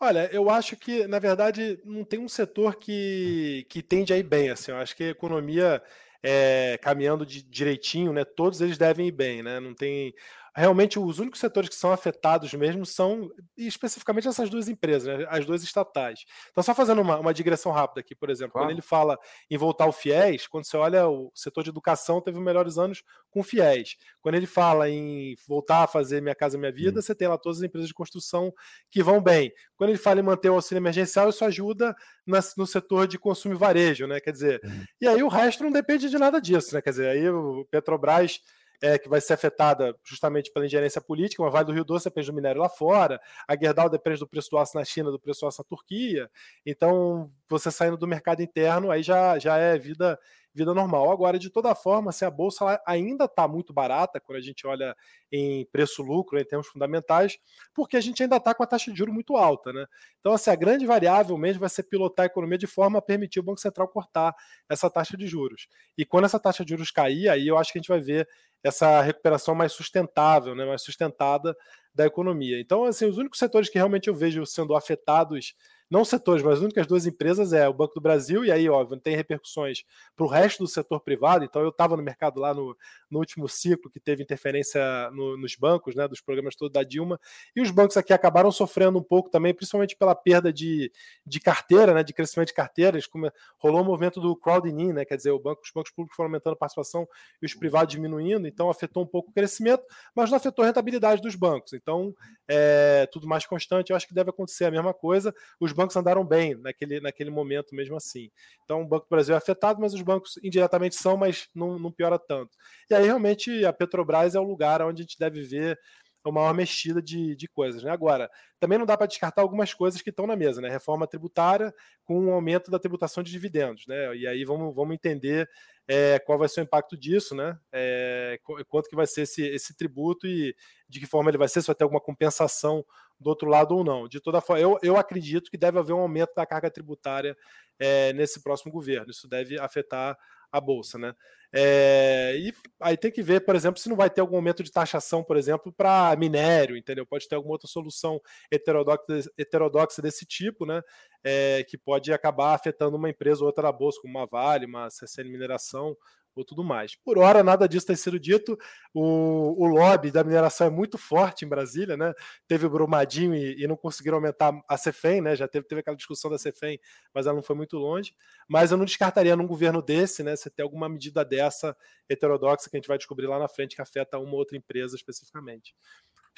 [0.00, 4.22] Olha, eu acho que, na verdade, não tem um setor que, que tende a ir
[4.22, 4.50] bem.
[4.50, 5.82] Assim, eu acho que a economia
[6.22, 8.24] é, caminhando de, direitinho, né?
[8.24, 9.58] Todos eles devem ir bem, né?
[9.58, 10.14] Não tem
[10.54, 15.44] realmente os únicos setores que são afetados mesmo são especificamente essas duas empresas, né, as
[15.44, 16.24] duas estatais.
[16.50, 18.66] Então, só fazendo uma, uma digressão rápida aqui, por exemplo, claro.
[18.66, 19.18] quando ele fala
[19.50, 23.02] em voltar ao FIES, quando você olha o setor de educação teve os melhores anos
[23.30, 23.96] com FIES.
[24.20, 27.02] Quando ele fala em voltar a fazer Minha Casa Minha Vida, hum.
[27.02, 28.52] você tem lá todas as empresas de construção
[28.90, 29.52] que vão bem.
[29.76, 31.94] Quando ele fala em manter o auxílio emergencial, isso ajuda
[32.26, 34.20] no setor de consumo e varejo, né?
[34.20, 34.84] Quer dizer, hum.
[35.00, 36.82] e aí o resto não depende de nada disso, né?
[36.82, 38.40] Quer dizer, aí o Petrobras
[38.80, 42.28] é, que vai ser afetada justamente pela ingerência política, mas Vale do Rio Doce depende
[42.28, 45.40] do minério lá fora, a Gerdau depende do preço do aço na China, do preço
[45.40, 46.30] do aço na Turquia.
[46.64, 50.18] Então, você saindo do mercado interno, aí já, já é vida
[50.54, 51.10] vida normal.
[51.10, 54.94] Agora, de toda forma, se a bolsa ainda está muito barata, quando a gente olha
[55.30, 57.38] em preço-lucro, em termos fundamentais,
[57.74, 59.72] porque a gente ainda está com a taxa de juros muito alta.
[59.72, 59.86] Né?
[60.20, 63.40] Então, assim, a grande variável mesmo vai ser pilotar a economia de forma a permitir
[63.40, 64.34] o Banco Central cortar
[64.68, 65.68] essa taxa de juros.
[65.96, 68.28] E quando essa taxa de juros cair, aí eu acho que a gente vai ver
[68.62, 71.56] essa recuperação mais sustentável, né, mais sustentada
[71.94, 72.60] da economia.
[72.60, 75.54] Então, assim, os únicos setores que realmente eu vejo sendo afetados
[75.90, 78.98] não setores, mas as únicas duas empresas é o Banco do Brasil, e aí, óbvio,
[78.98, 81.44] tem repercussões para o resto do setor privado.
[81.44, 82.76] Então, eu estava no mercado lá no,
[83.10, 87.18] no, último ciclo, que teve interferência no, nos bancos, né, dos programas todos da Dilma,
[87.56, 90.92] e os bancos aqui acabaram sofrendo um pouco também, principalmente pela perda de,
[91.26, 93.06] de carteira, né, de crescimento de carteiras.
[93.06, 96.16] Como rolou o movimento do crowding in, né, quer dizer, o banco, os bancos públicos
[96.16, 97.08] foram aumentando a participação
[97.40, 99.82] e os privados diminuindo, então afetou um pouco o crescimento,
[100.14, 101.72] mas não afetou a rentabilidade dos bancos.
[101.72, 102.14] Então,
[102.48, 103.90] é tudo mais constante.
[103.90, 105.34] Eu acho que deve acontecer a mesma coisa.
[105.60, 108.28] Os bancos andaram bem naquele, naquele momento mesmo assim.
[108.64, 111.92] Então, o Banco do Brasil é afetado, mas os bancos indiretamente são, mas não, não
[111.92, 112.50] piora tanto.
[112.90, 115.78] E aí, realmente, a Petrobras é o lugar onde a gente deve ver
[116.24, 117.82] uma maior mexida de, de coisas.
[117.82, 117.90] Né?
[117.90, 120.68] Agora, também não dá para descartar algumas coisas que estão na mesa, né?
[120.68, 121.72] Reforma tributária
[122.04, 124.16] com um aumento da tributação de dividendos, né?
[124.16, 125.48] E aí vamos, vamos entender
[125.88, 127.58] é, qual vai ser o impacto disso, né?
[127.72, 130.54] É, quanto que vai ser esse, esse tributo e
[130.86, 132.84] de que forma ele vai ser, se vai ter alguma compensação
[133.18, 134.06] do outro lado ou não.
[134.06, 137.34] De toda forma, eu, eu acredito que deve haver um aumento da carga tributária
[137.78, 139.10] é, nesse próximo governo.
[139.10, 140.16] Isso deve afetar
[140.52, 141.14] a bolsa, né?
[141.52, 144.70] É, e aí tem que ver, por exemplo, se não vai ter algum aumento de
[144.70, 147.06] taxação, por exemplo, para minério, entendeu?
[147.06, 150.82] Pode ter alguma outra solução heterodoxa, heterodoxa desse tipo, né?
[151.24, 154.90] É, que pode acabar afetando uma empresa ou outra da bolsa, como uma Vale, uma
[154.90, 155.96] CCN Mineração,
[156.40, 156.94] ou tudo mais.
[156.96, 158.58] Por hora, nada disso tem sido dito.
[158.94, 162.12] O, o lobby da mineração é muito forte em Brasília, né?
[162.46, 165.36] Teve o Brumadinho e, e não conseguiram aumentar a CEFEM, né?
[165.36, 166.78] Já teve, teve aquela discussão da CEFEM,
[167.14, 168.14] mas ela não foi muito longe.
[168.48, 170.36] Mas eu não descartaria num governo desse, né?
[170.36, 171.76] Você ter alguma medida dessa
[172.08, 174.96] heterodoxa que a gente vai descobrir lá na frente que afeta uma ou outra empresa
[174.96, 175.74] especificamente.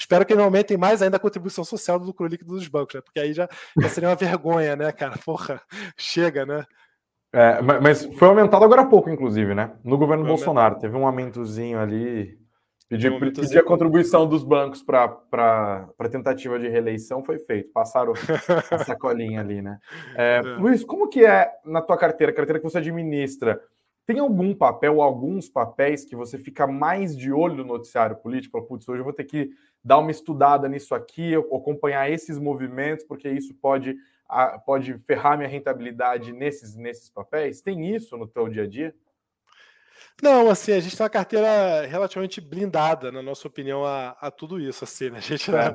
[0.01, 3.01] Espero que não aumentem mais ainda a contribuição social do lucro líquido dos bancos, né?
[3.03, 3.47] Porque aí já,
[3.79, 5.19] já seria uma vergonha, né, cara?
[5.19, 5.63] Porra,
[5.97, 6.65] chega, né?
[7.33, 9.73] É, mas foi aumentado agora há pouco, inclusive, né?
[9.85, 10.75] No governo foi Bolsonaro.
[10.75, 10.81] Aumentado.
[10.81, 12.39] Teve um aumentozinho ali.
[12.89, 17.71] Pedir, um pedir a contribuição dos bancos para a tentativa de reeleição foi feito.
[17.73, 18.13] Passaram
[18.73, 19.79] a sacolinha ali, né?
[20.17, 20.43] É, é.
[20.43, 23.61] Luiz, como que é na tua carteira, carteira que você administra?
[24.05, 28.61] Tem algum papel, alguns papéis que você fica mais de olho no noticiário político?
[28.63, 29.51] Putz, hoje eu vou ter que
[29.85, 33.95] dar uma estudada nisso aqui, acompanhar esses movimentos, porque isso pode
[34.31, 37.61] a, pode ferrar minha rentabilidade nesses, nesses papéis?
[37.61, 38.95] Tem isso no teu dia a dia?
[40.23, 44.61] Não, assim, a gente tem uma carteira relativamente blindada, na nossa opinião, a, a tudo
[44.61, 45.19] isso, assim, né?
[45.19, 45.75] A gente, é.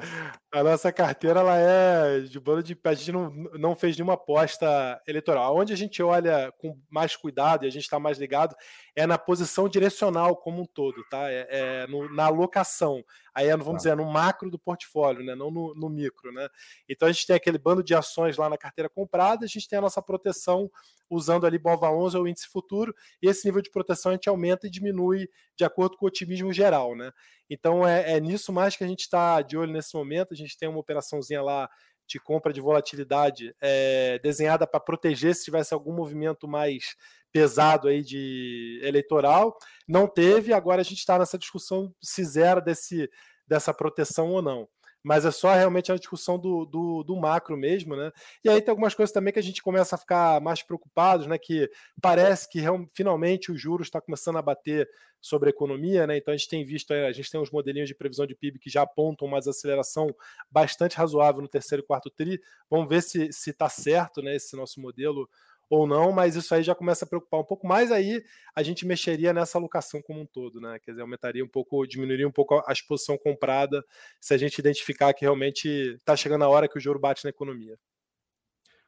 [0.60, 4.14] A, nossa carteira, ela é de bando de pé, a gente não, não fez nenhuma
[4.14, 5.58] aposta eleitoral.
[5.58, 8.56] Onde a gente olha com mais cuidado e a gente está mais ligado
[8.96, 11.30] é na posição direcional como um todo, tá?
[11.30, 13.04] É, é no, na alocação.
[13.34, 13.90] Aí, é, vamos tá.
[13.90, 15.36] dizer, no macro do portfólio, né?
[15.36, 16.48] Não no, no micro, né?
[16.88, 19.78] Então, a gente tem aquele bando de ações lá na carteira comprada, a gente tem
[19.78, 20.72] a nossa proteção
[21.10, 24.66] usando ali BOVA 11 ou índice futuro, e esse nível de proteção a gente aumenta
[24.66, 27.12] e diminui de acordo com o otimismo geral, né?
[27.50, 30.34] Então é, é nisso mais que a gente está de olho nesse momento.
[30.34, 31.70] A gente tem uma operaçãozinha lá
[32.08, 36.96] de compra de volatilidade é, desenhada para proteger se tivesse algum movimento mais
[37.32, 39.58] pesado aí de eleitoral.
[39.88, 43.10] Não teve, agora a gente está nessa discussão se zera desse,
[43.48, 44.68] dessa proteção ou não
[45.06, 48.12] mas é só realmente a discussão do, do, do, macro mesmo, né?
[48.44, 51.38] E aí tem algumas coisas também que a gente começa a ficar mais preocupados, né?
[51.38, 51.70] Que
[52.02, 52.60] parece que
[52.92, 54.90] finalmente o juros está começando a bater
[55.22, 56.18] sobre a economia, né?
[56.18, 58.68] Então a gente tem visto, a gente tem uns modelinhos de previsão de PIB que
[58.70, 60.08] já apontam uma desaceleração
[60.50, 62.42] bastante razoável no terceiro e quarto tri.
[62.68, 64.36] Vamos ver se está certo, né?
[64.36, 65.30] Esse nosso modelo
[65.70, 68.24] ou não, mas isso aí já começa a preocupar um pouco mais, aí
[68.56, 70.80] a gente mexeria nessa alocação como um todo, né?
[70.84, 73.84] Quer dizer, aumentaria um pouco, diminuiria um pouco a exposição comprada
[74.22, 77.30] se a gente identificar que realmente está chegando a hora que o juro bate na
[77.30, 77.78] economia.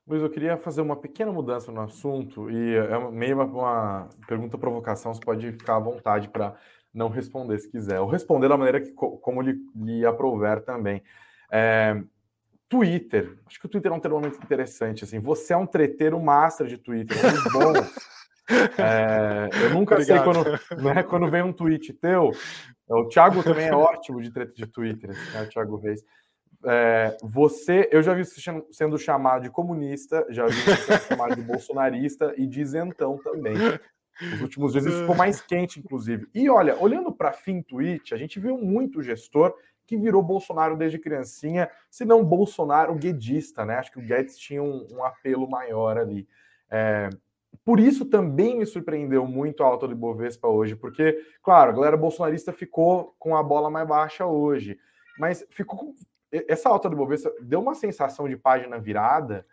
[0.07, 4.57] Luiz, eu queria fazer uma pequena mudança no assunto e é meio uma, uma pergunta
[4.57, 6.55] provocação, você pode ficar à vontade para
[6.93, 10.03] não responder se quiser, ou responder da maneira que como lhe, lhe
[10.65, 11.03] também.
[11.51, 12.01] É,
[12.69, 13.37] Twitter.
[13.45, 15.03] Acho que o Twitter é um termo muito interessante.
[15.03, 17.73] Assim, você é um treteiro master de Twitter, é muito bom.
[18.49, 20.33] É, eu nunca Obrigado.
[20.33, 22.31] sei quando, né, quando vem um tweet teu.
[22.87, 26.01] O Thiago também é ótimo de treta de Twitter, né, o Thiago Reis.
[26.65, 28.39] É, você, eu já vi você
[28.71, 33.55] sendo chamado de comunista, já vi você sendo chamado de bolsonarista e de isentão também.
[34.21, 36.27] Nos últimos dias isso ficou mais quente, inclusive.
[36.33, 39.53] E olha, olhando para fim tweet, a gente viu muito gestor
[39.87, 43.75] que virou Bolsonaro desde criancinha, se não Bolsonaro guedista, né?
[43.77, 46.27] Acho que o Guedes tinha um, um apelo maior ali.
[46.69, 47.09] É,
[47.63, 51.97] por isso também me surpreendeu muito a alta do Ibovespa hoje, porque, claro, a galera
[51.97, 54.77] bolsonarista ficou com a bola mais baixa hoje,
[55.17, 55.95] mas ficou
[56.29, 59.45] essa alta do Ibovespa deu uma sensação de página virada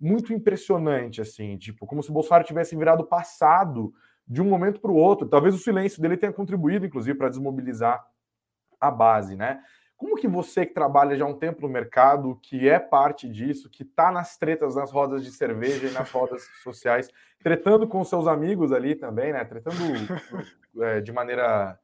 [0.00, 3.92] muito impressionante, assim, tipo, como se o Bolsonaro tivesse virado passado
[4.26, 5.28] de um momento para o outro.
[5.28, 8.02] Talvez o silêncio dele tenha contribuído, inclusive, para desmobilizar
[8.80, 9.60] a base, né?
[10.00, 13.68] Como que você que trabalha já há um tempo no mercado, que é parte disso,
[13.68, 17.10] que está nas tretas, nas rodas de cerveja e nas rodas sociais,
[17.44, 19.44] tretando com seus amigos ali também, né?
[19.44, 19.76] Tretando
[20.80, 21.78] é, de maneira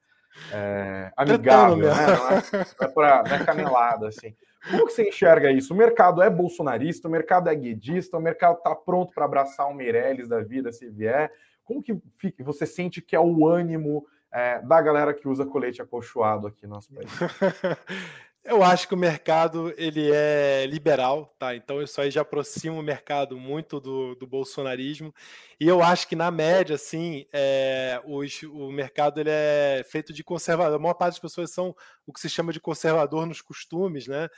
[0.51, 1.89] é, amigável, né?
[1.89, 4.35] Não é, é, não é canelada, assim.
[4.71, 5.75] Como que você enxerga isso?
[5.75, 9.75] O mercado é bolsonarista, o mercado é guedista, o mercado está pronto para abraçar o
[9.75, 11.31] Meirelles da vida se vier.
[11.63, 12.01] Como que
[12.43, 16.75] você sente que é o ânimo é, da galera que usa colete acolchoado aqui no
[16.75, 17.11] nosso país?
[18.49, 21.57] Eu acho que o mercado ele é liberal, tá?
[21.57, 25.13] Então isso aí já aproxima o mercado muito do, do bolsonarismo.
[25.59, 30.23] E eu acho que na média, assim, é, os, o mercado ele é feito de
[30.23, 30.77] conservador.
[30.77, 31.75] A maior parte das pessoas são
[32.07, 34.29] o que se chama de conservador nos costumes, né?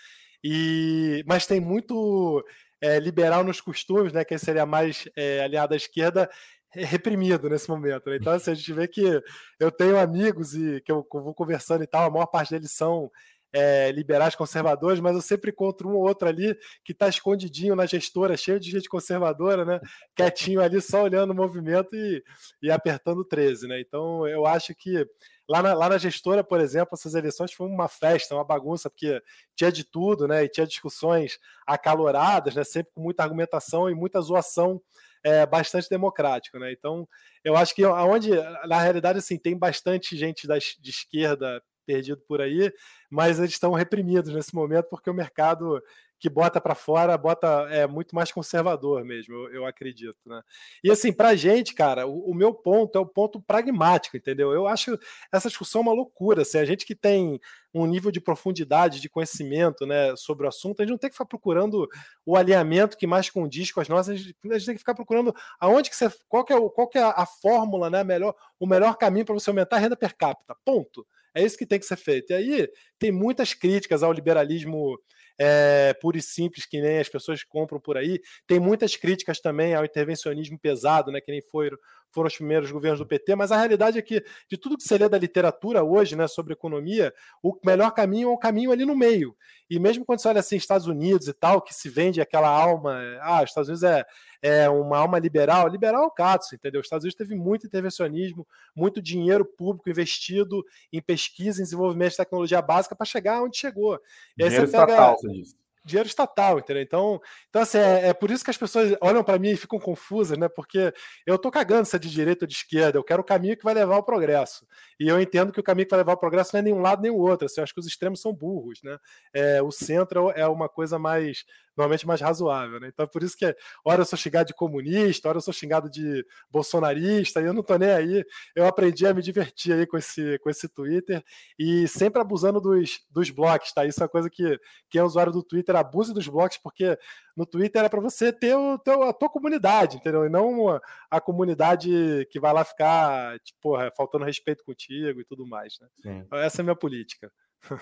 [0.42, 2.42] E mas tem muito
[2.80, 4.24] é, liberal nos costumes, né?
[4.24, 6.30] Que seria mais é, aliado à esquerda
[6.72, 8.10] reprimido nesse momento.
[8.10, 8.16] Né?
[8.16, 9.22] Então, assim, a gente vê que
[9.58, 13.10] eu tenho amigos e que eu vou conversando e tal, a maior parte deles são
[13.52, 16.54] é, liberais conservadores, mas eu sempre encontro um ou outro ali
[16.84, 19.80] que está escondidinho na gestora, cheio de gente conservadora, né?
[20.14, 22.22] Quietinho ali, só olhando o movimento e,
[22.62, 23.80] e apertando 13, né?
[23.80, 25.06] Então eu acho que
[25.48, 29.20] lá na, lá na gestora, por exemplo, essas eleições foi uma festa, uma bagunça, porque
[29.56, 30.44] tinha de tudo, né?
[30.44, 32.64] E tinha discussões acaloradas, né?
[32.64, 34.80] Sempre com muita argumentação e muita zoação
[35.24, 36.72] é, bastante democrático, né?
[36.72, 37.08] Então,
[37.44, 38.30] eu acho que aonde,
[38.66, 42.70] na realidade, assim, tem bastante gente da, de esquerda perdido por aí,
[43.10, 45.82] mas eles estão reprimidos nesse momento porque o mercado
[46.18, 50.42] que bota para fora bota é muito mais conservador mesmo, eu, eu acredito, né?
[50.82, 54.52] E assim, para a gente, cara, o, o, meu ponto é o ponto pragmático, entendeu?
[54.52, 54.98] Eu acho
[55.32, 56.42] essa discussão uma loucura.
[56.42, 57.40] Assim, a gente que tem
[57.72, 61.14] um nível de profundidade, de conhecimento, né, sobre o assunto, a gente não tem que
[61.14, 61.88] ficar procurando
[62.26, 65.90] o alinhamento que mais condiz com as nossas, a gente, tem que ficar procurando aonde
[65.90, 68.96] que você, qual que é, o, qual que é a fórmula, né, melhor, o melhor
[68.96, 70.56] caminho para você aumentar a renda per capita.
[70.64, 71.06] Ponto.
[71.34, 72.32] É isso que tem que ser feito.
[72.32, 74.98] E aí tem muitas críticas ao liberalismo
[75.38, 78.20] é, puro e simples, que nem as pessoas compram por aí.
[78.46, 81.78] Tem muitas críticas também ao intervencionismo pesado, né, que nem foram,
[82.10, 84.98] foram os primeiros governos do PT, mas a realidade é que, de tudo que você
[84.98, 88.96] lê da literatura hoje né, sobre economia, o melhor caminho é o caminho ali no
[88.96, 89.36] meio.
[89.70, 92.98] E mesmo quando você olha assim, Estados Unidos e tal, que se vende aquela alma,
[93.20, 94.04] ah, os Estados Unidos é,
[94.40, 96.80] é uma alma liberal, liberal é o Katsu, entendeu?
[96.80, 102.16] Os Estados Unidos teve muito intervencionismo, muito dinheiro público investido em pesquisa, em desenvolvimento de
[102.16, 104.00] tecnologia básica para chegar onde chegou.
[104.36, 104.92] E aí dinheiro você pega...
[104.92, 106.82] estatal, você disse dinheiro estatal, entendeu?
[106.82, 109.78] Então, então assim, é, é por isso que as pessoas olham para mim e ficam
[109.78, 110.48] confusas, né?
[110.48, 110.92] Porque
[111.26, 113.64] eu tô cagando se é de direita ou de esquerda, eu quero o caminho que
[113.64, 114.66] vai levar ao progresso.
[115.00, 117.02] E eu entendo que o caminho que vai levar ao progresso não é nenhum lado
[117.02, 117.46] nem o outro.
[117.46, 118.98] Assim, eu acho que os extremos são burros, né?
[119.32, 121.44] É, o centro é uma coisa mais
[121.78, 122.88] normalmente mais razoável, né?
[122.88, 125.88] Então é por isso que, hora eu sou xingado de comunista, hora eu sou xingado
[125.88, 128.24] de bolsonarista, e eu não tô nem aí.
[128.54, 131.22] Eu aprendi a me divertir aí com esse, com esse Twitter
[131.56, 133.86] e sempre abusando dos, dos blocos, tá?
[133.86, 134.58] Isso é uma coisa que
[134.90, 136.98] quem é usuário do Twitter abuse dos blocos, porque
[137.36, 140.26] no Twitter é para você ter o teu, a tua comunidade, entendeu?
[140.26, 145.46] E não a, a comunidade que vai lá ficar, tipo, faltando respeito contigo e tudo
[145.46, 145.86] mais, né?
[146.02, 146.26] Sim.
[146.32, 147.30] Essa é a minha política.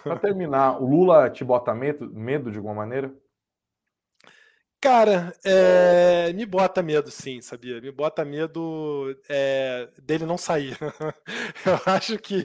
[0.03, 3.15] Para terminar, o Lula te bota medo, medo de alguma maneira?
[4.81, 7.81] Cara, é, me bota medo, sim, sabia?
[7.81, 10.77] Me bota medo é, dele não sair.
[11.67, 12.45] eu acho que,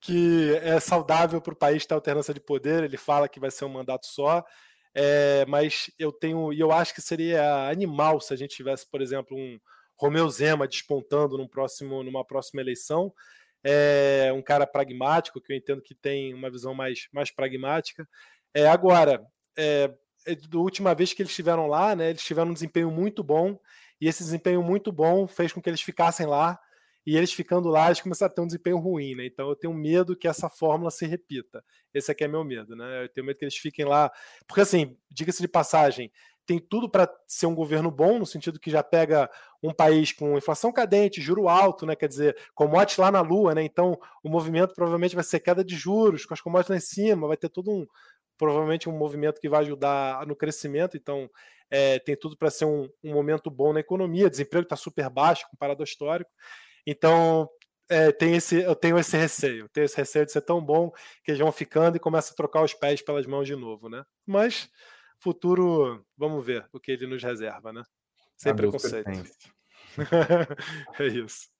[0.00, 2.84] que é saudável para o país ter alternância de poder.
[2.84, 4.42] Ele fala que vai ser um mandato só,
[4.94, 6.52] é, mas eu tenho.
[6.52, 9.58] E eu acho que seria animal se a gente tivesse, por exemplo, um
[9.96, 13.12] Romeu Zema despontando num próximo, numa próxima eleição.
[13.62, 18.06] É um cara pragmático, que eu entendo que tem uma visão mais, mais pragmática.
[18.54, 19.24] É, agora,
[19.56, 19.90] é,
[20.48, 23.58] da última vez que eles estiveram lá, né, eles tiveram um desempenho muito bom,
[24.00, 26.58] e esse desempenho muito bom fez com que eles ficassem lá,
[27.06, 29.26] e eles ficando lá, eles começaram a ter um desempenho ruim, né?
[29.26, 31.62] Então eu tenho medo que essa fórmula se repita.
[31.92, 33.04] Esse aqui é meu medo, né?
[33.04, 34.10] Eu tenho medo que eles fiquem lá.
[34.46, 36.10] Porque, assim, diga-se de passagem,
[36.46, 39.30] tem tudo para ser um governo bom, no sentido que já pega
[39.62, 41.94] um país com inflação cadente, juro alto, né?
[41.94, 43.62] Quer dizer, commodities lá na lua, né?
[43.62, 47.28] Então o movimento provavelmente vai ser queda de juros, com as commodities lá em cima,
[47.28, 47.86] vai ter todo um,
[48.36, 51.30] provavelmente um movimento que vai ajudar no crescimento, então
[51.70, 55.46] é, tem tudo para ser um, um, momento bom na economia, desemprego está super baixo
[55.50, 56.30] comparado ao histórico,
[56.86, 57.48] então
[57.88, 60.90] é, tem esse, eu tenho esse receio, tenho esse receio de ser tão bom
[61.22, 64.04] que eles vão ficando e começam a trocar os pés pelas mãos de novo, né?
[64.26, 64.70] Mas
[65.18, 67.82] futuro, vamos ver o que ele nos reserva, né?
[68.36, 69.08] Sem preconceito.
[70.98, 71.53] é isso.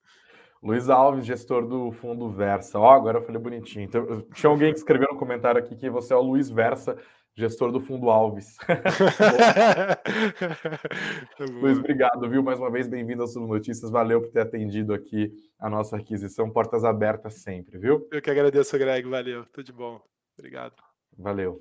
[0.64, 2.78] Luiz Alves, gestor do Fundo Versa.
[2.78, 3.84] Ó, oh, agora eu falei bonitinho.
[3.84, 6.96] Então, tinha alguém que escreveu no comentário aqui que você é o Luiz Versa,
[7.34, 8.56] gestor do Fundo Alves.
[11.60, 12.42] Luiz, obrigado, viu?
[12.42, 13.90] Mais uma vez, bem-vindo ao Sul Notícias.
[13.90, 16.48] Valeu por ter atendido aqui a nossa aquisição.
[16.48, 18.08] Portas abertas sempre, viu?
[18.10, 19.06] Eu que agradeço, Greg.
[19.06, 19.44] Valeu.
[19.52, 20.00] Tudo de bom.
[20.38, 20.76] Obrigado.
[21.18, 21.60] Valeu.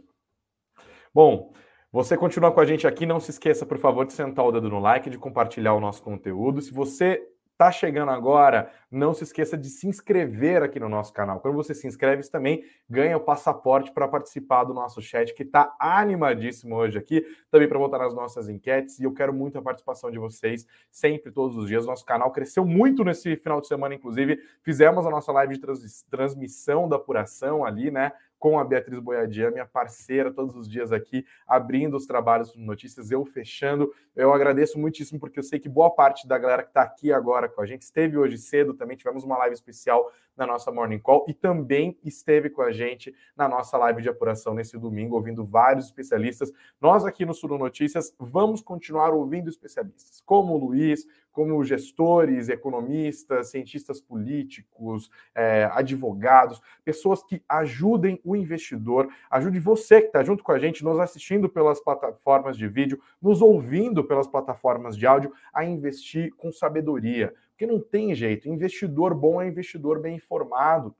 [1.14, 1.51] Bom,
[1.91, 3.06] você continua com a gente aqui.
[3.06, 6.01] Não se esqueça, por favor, de sentar o dedo no like, de compartilhar o nosso
[6.01, 6.62] conteúdo.
[6.62, 11.39] Se você está chegando agora, não se esqueça de se inscrever aqui no nosso canal.
[11.39, 15.43] Quando você se inscreve, você também ganha o passaporte para participar do nosso chat, que
[15.43, 18.99] está animadíssimo hoje aqui, também para votar nas nossas enquetes.
[18.99, 21.86] E eu quero muito a participação de vocês, sempre, todos os dias.
[21.86, 24.39] Nosso canal cresceu muito nesse final de semana, inclusive.
[24.64, 28.12] Fizemos a nossa live de trans transmissão da apuração ali, né?
[28.44, 33.24] Com a Beatriz Boiadia, minha parceira, todos os dias aqui, abrindo os trabalhos notícias, eu
[33.24, 33.94] fechando.
[34.14, 37.48] Eu agradeço muitíssimo, porque eu sei que boa parte da galera que está aqui agora
[37.48, 41.24] com a gente esteve hoje cedo, também tivemos uma live especial na nossa Morning Call
[41.26, 45.86] e também esteve com a gente na nossa live de apuração nesse domingo, ouvindo vários
[45.86, 46.52] especialistas.
[46.82, 53.50] Nós aqui no Sul Notícias vamos continuar ouvindo especialistas, como o Luiz, como gestores, economistas,
[53.50, 60.52] cientistas políticos, é, advogados, pessoas que ajudem o investidor, ajude você que está junto com
[60.52, 65.66] a gente, nos assistindo pelas plataformas de vídeo, nos ouvindo pelas plataformas de áudio, a
[65.66, 67.34] investir com sabedoria.
[67.50, 70.96] Porque não tem jeito, investidor bom é investidor bem informado.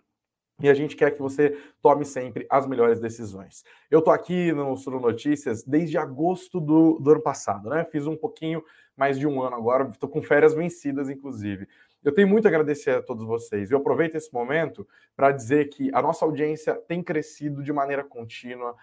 [0.62, 3.64] E a gente quer que você tome sempre as melhores decisões.
[3.90, 7.84] Eu estou aqui no Sul Notícias desde agosto do, do ano passado, né?
[7.86, 8.64] Fiz um pouquinho
[8.96, 11.68] mais de um ano agora, estou com férias vencidas, inclusive.
[12.04, 13.72] Eu tenho muito a agradecer a todos vocês.
[13.72, 14.86] Eu aproveito esse momento
[15.16, 18.76] para dizer que a nossa audiência tem crescido de maneira contínua,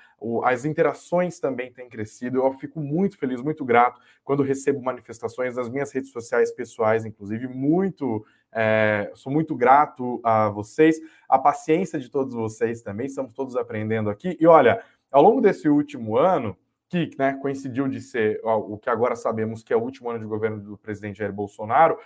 [0.45, 2.39] as interações também têm crescido.
[2.39, 7.47] Eu fico muito feliz, muito grato quando recebo manifestações nas minhas redes sociais pessoais, inclusive,
[7.47, 8.25] muito.
[8.53, 14.11] É, sou muito grato a vocês, a paciência de todos vocês também, estamos todos aprendendo
[14.11, 14.37] aqui.
[14.41, 16.57] E olha, ao longo desse último ano,
[16.89, 20.27] que né, coincidiu de ser o que agora sabemos que é o último ano de
[20.27, 21.97] governo do presidente Jair Bolsonaro,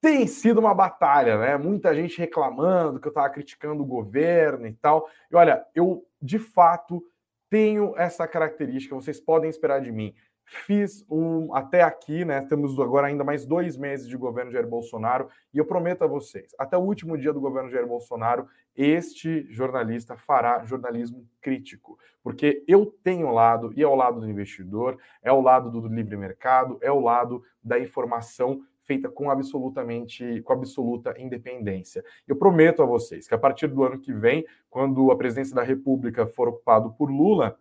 [0.00, 1.56] tem sido uma batalha, né?
[1.56, 5.08] Muita gente reclamando que eu estava criticando o governo e tal.
[5.28, 7.02] E olha, eu de fato
[7.50, 10.14] tenho essa característica, vocês podem esperar de mim.
[10.48, 12.40] Fiz um até aqui, né?
[12.46, 16.54] Temos agora ainda mais dois meses de governo Jair Bolsonaro, e eu prometo a vocês,
[16.56, 22.86] até o último dia do governo Jair Bolsonaro, este jornalista fará jornalismo crítico, porque eu
[23.02, 26.92] tenho lado, e é o lado do investidor, é o lado do livre mercado, é
[26.92, 32.04] o lado da informação feita com absolutamente com absoluta independência.
[32.26, 35.62] Eu prometo a vocês que a partir do ano que vem, quando a presidência da
[35.62, 37.58] República for ocupado por Lula,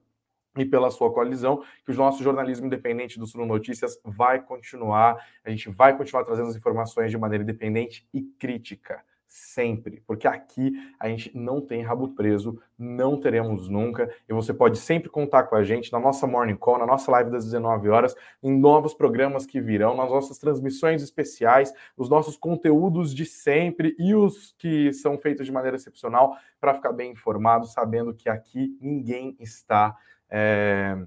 [0.58, 5.50] e pela sua coalizão, que o nosso jornalismo independente do Sul Notícias vai continuar, a
[5.50, 11.10] gente vai continuar trazendo as informações de maneira independente e crítica, sempre, porque aqui a
[11.10, 15.64] gente não tem rabo preso, não teremos nunca, e você pode sempre contar com a
[15.64, 19.60] gente na nossa Morning Call, na nossa live das 19 horas, em novos programas que
[19.60, 25.46] virão, nas nossas transmissões especiais, os nossos conteúdos de sempre e os que são feitos
[25.46, 29.96] de maneira excepcional, para ficar bem informado, sabendo que aqui ninguém está
[30.30, 30.98] é,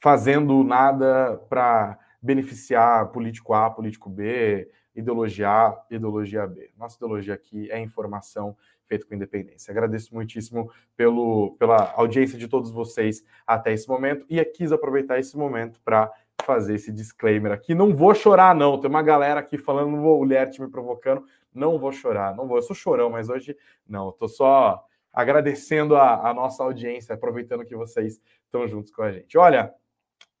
[0.00, 6.70] fazendo nada para beneficiar político A, político B, ideologia A, ideologia B.
[6.76, 8.56] Nossa ideologia aqui é informação
[8.86, 9.70] feita com independência.
[9.70, 15.36] Agradeço muitíssimo pelo, pela audiência de todos vocês até esse momento e quis aproveitar esse
[15.36, 16.10] momento para
[16.44, 17.74] fazer esse disclaimer aqui.
[17.74, 18.80] Não vou chorar, não.
[18.80, 21.24] Tem uma galera aqui falando, o Lert me provocando.
[21.54, 22.56] Não vou chorar, não vou.
[22.56, 23.56] Eu sou chorão, mas hoje
[23.86, 24.08] não.
[24.10, 29.38] Estou só agradecendo a, a nossa audiência, aproveitando que vocês estão juntos com a gente.
[29.38, 29.74] Olha,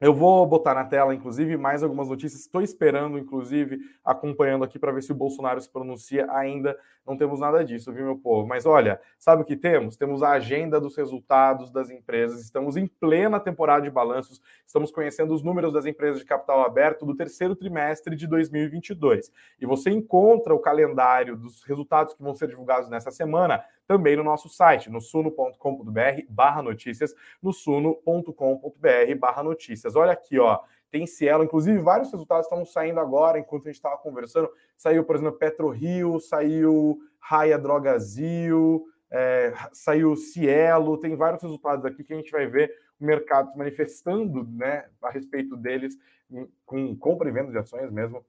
[0.00, 2.42] eu vou botar na tela, inclusive, mais algumas notícias.
[2.42, 6.30] Estou esperando, inclusive, acompanhando aqui para ver se o Bolsonaro se pronuncia.
[6.30, 8.46] Ainda não temos nada disso, viu, meu povo?
[8.46, 9.96] Mas olha, sabe o que temos?
[9.96, 12.40] Temos a agenda dos resultados das empresas.
[12.40, 14.40] Estamos em plena temporada de balanços.
[14.64, 19.32] Estamos conhecendo os números das empresas de capital aberto do terceiro trimestre de 2022.
[19.60, 24.22] E você encontra o calendário dos resultados que vão ser divulgados nessa semana também no
[24.22, 29.96] nosso site, no suno.com.br barra notícias, no suno.com.br barra notícias.
[29.96, 30.60] Olha aqui, ó,
[30.90, 34.50] tem Cielo, inclusive vários resultados estão saindo agora, enquanto a gente estava conversando.
[34.76, 42.12] Saiu, por exemplo, PetroRio, saiu Raia Drogazil, é, saiu Cielo, tem vários resultados aqui que
[42.12, 42.70] a gente vai ver
[43.00, 45.96] o mercado se manifestando né, a respeito deles,
[46.66, 48.22] com compra e venda de ações mesmo,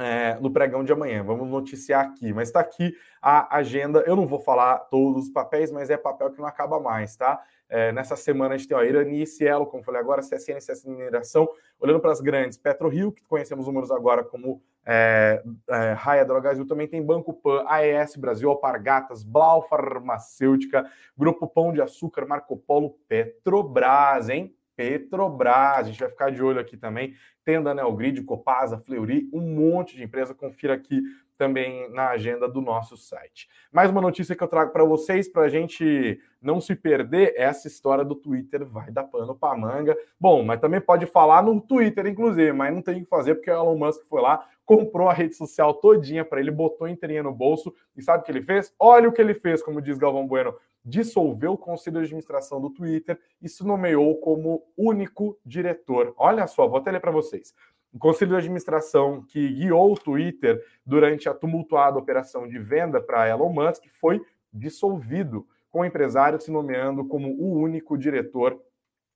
[0.00, 1.22] é, no pregão de amanhã.
[1.22, 4.02] Vamos noticiar aqui, mas está aqui a agenda.
[4.06, 7.42] Eu não vou falar todos os papéis, mas é papel que não acaba mais, tá?
[7.68, 11.48] É, nessa semana a gente tem a Irani Cielo, como falei agora, CSN CSN Mineração.
[11.78, 16.26] Olhando para as grandes, PetroRio, que conhecemos números agora como é, é, Raia
[16.66, 22.98] também tem Banco Pan, AES Brasil, Alpargatas, Blau Farmacêutica, Grupo Pão de Açúcar, Marco Polo,
[23.06, 24.54] Petrobras, hein?
[24.80, 27.12] Petrobras, a gente vai ficar de olho aqui também.
[27.44, 30.34] Tenda Neogrid, Copasa, Fleury, um monte de empresa.
[30.34, 31.02] Confira aqui
[31.36, 33.46] também na agenda do nosso site.
[33.70, 37.68] Mais uma notícia que eu trago para vocês, para a gente não se perder, essa
[37.68, 39.96] história do Twitter vai dar pano para manga.
[40.18, 43.50] Bom, mas também pode falar no Twitter, inclusive, mas não tem o que fazer porque
[43.50, 47.32] o Elon Musk foi lá, comprou a rede social todinha para ele, botou inteirinha no
[47.32, 48.72] bolso e sabe o que ele fez?
[48.78, 50.54] Olha o que ele fez, como diz Galvão Bueno,
[50.84, 56.14] dissolveu o conselho de administração do Twitter e se nomeou como único diretor.
[56.16, 57.52] Olha só, vou até ler para vocês
[57.92, 63.28] o conselho de administração que guiou o Twitter durante a tumultuada operação de venda para
[63.28, 68.56] Elon Musk foi dissolvido, com o empresário se nomeando como o único diretor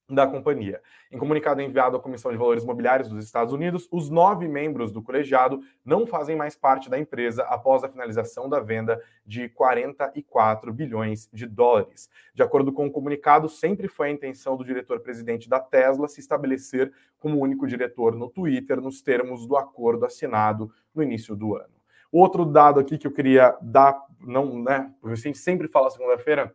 [0.08, 0.82] da companhia.
[1.10, 5.02] Em comunicado enviado à Comissão de Valores Imobiliários dos Estados Unidos, os nove membros do
[5.02, 11.28] colegiado não fazem mais parte da empresa após a finalização da venda de 44 bilhões
[11.32, 12.10] de dólares.
[12.34, 16.92] De acordo com o comunicado, sempre foi a intenção do diretor-presidente da Tesla se estabelecer
[17.18, 21.74] como único diretor no Twitter nos termos do acordo assinado no início do ano.
[22.12, 26.54] Outro dado aqui que eu queria dar, não, né, porque a gente sempre fala segunda-feira,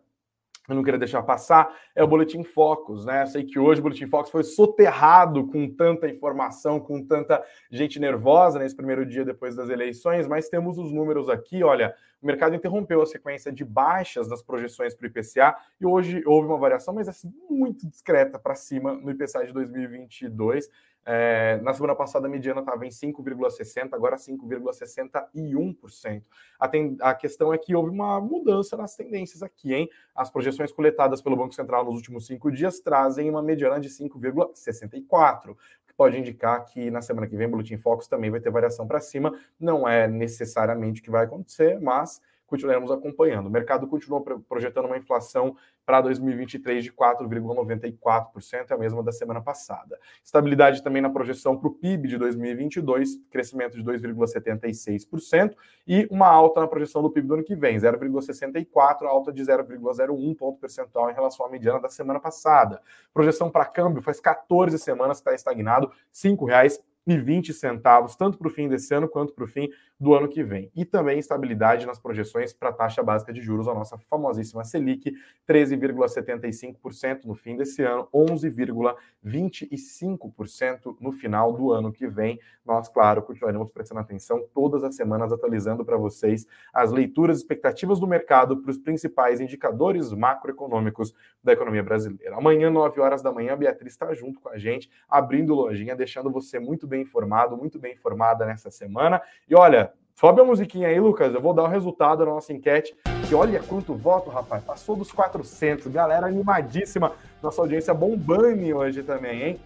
[0.71, 3.25] eu não queria deixar passar, é o Boletim Focus, né?
[3.25, 8.59] Sei que hoje o Boletim Focus foi soterrado com tanta informação, com tanta gente nervosa
[8.59, 13.01] nesse primeiro dia depois das eleições, mas temos os números aqui, olha, o mercado interrompeu
[13.01, 17.07] a sequência de baixas das projeções para o IPCA e hoje houve uma variação, mas
[17.07, 20.69] assim, muito discreta para cima no IPCA de 2022.
[21.05, 26.23] É, na semana passada a mediana estava em 5,60%, agora 5,61%.
[26.59, 29.89] A, a questão é que houve uma mudança nas tendências aqui, hein?
[30.13, 35.55] As projeções coletadas pelo Banco Central nos últimos cinco dias trazem uma mediana de 5,64%,
[35.87, 38.87] que pode indicar que na semana que vem o Boletim Focus também vai ter variação
[38.87, 39.33] para cima.
[39.59, 43.47] Não é necessariamente o que vai acontecer, mas continuaremos acompanhando.
[43.47, 49.41] O mercado continua projetando uma inflação para 2023 de 4,94%, é a mesma da semana
[49.41, 49.97] passada.
[50.23, 55.55] Estabilidade também na projeção para o PIB de 2022, crescimento de 2,76%,
[55.87, 60.35] e uma alta na projeção do PIB do ano que vem, 0,64%, alta de 0,01
[60.35, 62.81] ponto percentual em relação à mediana da semana passada.
[63.13, 68.37] Projeção para câmbio faz 14 semanas que está estagnado, R$ 5,00 e 20 centavos, tanto
[68.37, 69.69] para o fim desse ano quanto para o fim
[69.99, 70.71] do ano que vem.
[70.75, 75.13] E também estabilidade nas projeções para a taxa básica de juros, a nossa famosíssima Selic,
[75.47, 82.39] 13,75% no fim desse ano, 11,25% no final do ano que vem.
[82.65, 88.07] Nós, claro, continuaremos prestando atenção todas as semanas, atualizando para vocês as leituras expectativas do
[88.07, 92.37] mercado para os principais indicadores macroeconômicos da economia brasileira.
[92.37, 96.31] Amanhã, 9 horas da manhã, a Beatriz está junto com a gente, abrindo lojinha, deixando
[96.31, 99.21] você muito bem informado, muito bem informada nessa semana.
[99.47, 99.88] E olha,
[100.19, 102.93] sobe a musiquinha aí, Lucas, eu vou dar o resultado da nossa enquete.
[103.31, 105.87] E olha quanto voto, rapaz, passou dos 400.
[105.87, 109.59] Galera animadíssima, nossa audiência bombando hoje também, hein?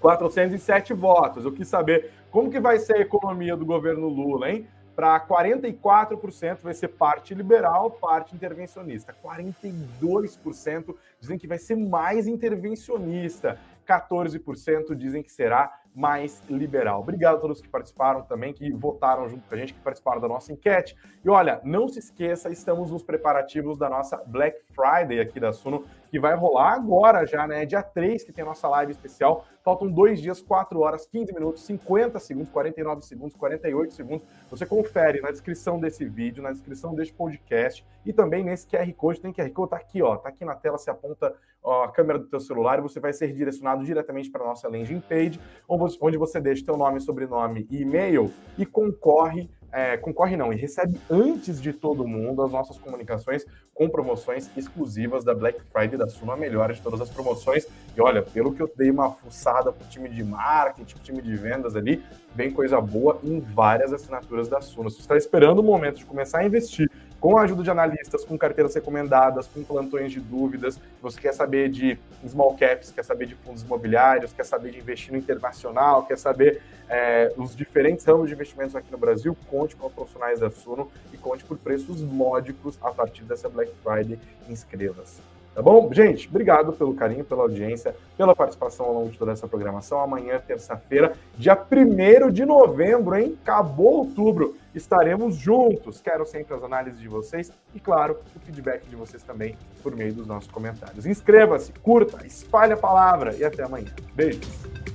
[0.00, 1.44] 407 votos.
[1.44, 4.66] Eu quis saber como que vai ser a economia do governo Lula, hein?
[4.96, 9.14] Para 44% vai ser parte liberal, parte intervencionista.
[9.22, 13.58] 42% dizem que vai ser mais intervencionista.
[13.86, 17.00] 14% dizem que será mais liberal.
[17.00, 20.28] Obrigado a todos que participaram também, que votaram junto com a gente, que participaram da
[20.28, 20.96] nossa enquete.
[21.24, 25.84] E olha, não se esqueça, estamos nos preparativos da nossa Black Friday aqui da Suno,
[26.12, 27.64] que vai rolar agora já, né?
[27.64, 29.46] Dia 3, que tem a nossa live especial.
[29.64, 34.26] Faltam dois dias, 4 horas, 15 minutos, 50 segundos, 49 segundos, 48 segundos.
[34.50, 39.22] Você confere na descrição desse vídeo, na descrição deste podcast e também nesse QR Code.
[39.22, 40.18] Tem QR Code, tá aqui, ó.
[40.18, 43.14] Tá aqui na tela, você aponta ó, a câmera do teu celular e você vai
[43.14, 47.80] ser direcionado diretamente para a nossa landing page, onde você deixa teu nome, sobrenome e
[47.80, 53.46] e-mail e concorre é, concorre não, e recebe antes de todo mundo as nossas comunicações
[53.74, 57.66] com promoções exclusivas da Black Friday da Suno, a melhor de todas as promoções.
[57.96, 61.34] E olha, pelo que eu dei uma fuçada pro time de marketing, pro time de
[61.34, 62.04] vendas ali,
[62.34, 64.90] vem coisa boa em várias assinaturas da Suno.
[64.90, 66.90] Se você está esperando o momento de começar a investir
[67.22, 71.68] com a ajuda de analistas, com carteiras recomendadas, com plantões de dúvidas, você quer saber
[71.68, 71.96] de
[72.26, 76.60] small caps, quer saber de fundos imobiliários, quer saber de investir no internacional, quer saber
[76.88, 80.90] é, os diferentes ramos de investimentos aqui no Brasil, conte com os profissionais da Suno
[81.12, 84.18] e conte por preços módicos a partir dessa Black Friday.
[84.48, 85.22] Inscreva-se.
[85.54, 85.92] Tá bom?
[85.92, 90.00] Gente, obrigado pelo carinho, pela audiência, pela participação ao longo de toda essa programação.
[90.00, 93.38] Amanhã, terça-feira, dia 1 de novembro, hein?
[93.42, 94.56] Acabou outubro.
[94.74, 96.00] Estaremos juntos.
[96.00, 100.12] Quero sempre as análises de vocês e, claro, o feedback de vocês também por meio
[100.12, 101.06] dos nossos comentários.
[101.06, 103.92] Inscreva-se, curta, espalhe a palavra e até amanhã.
[104.14, 104.91] Beijos.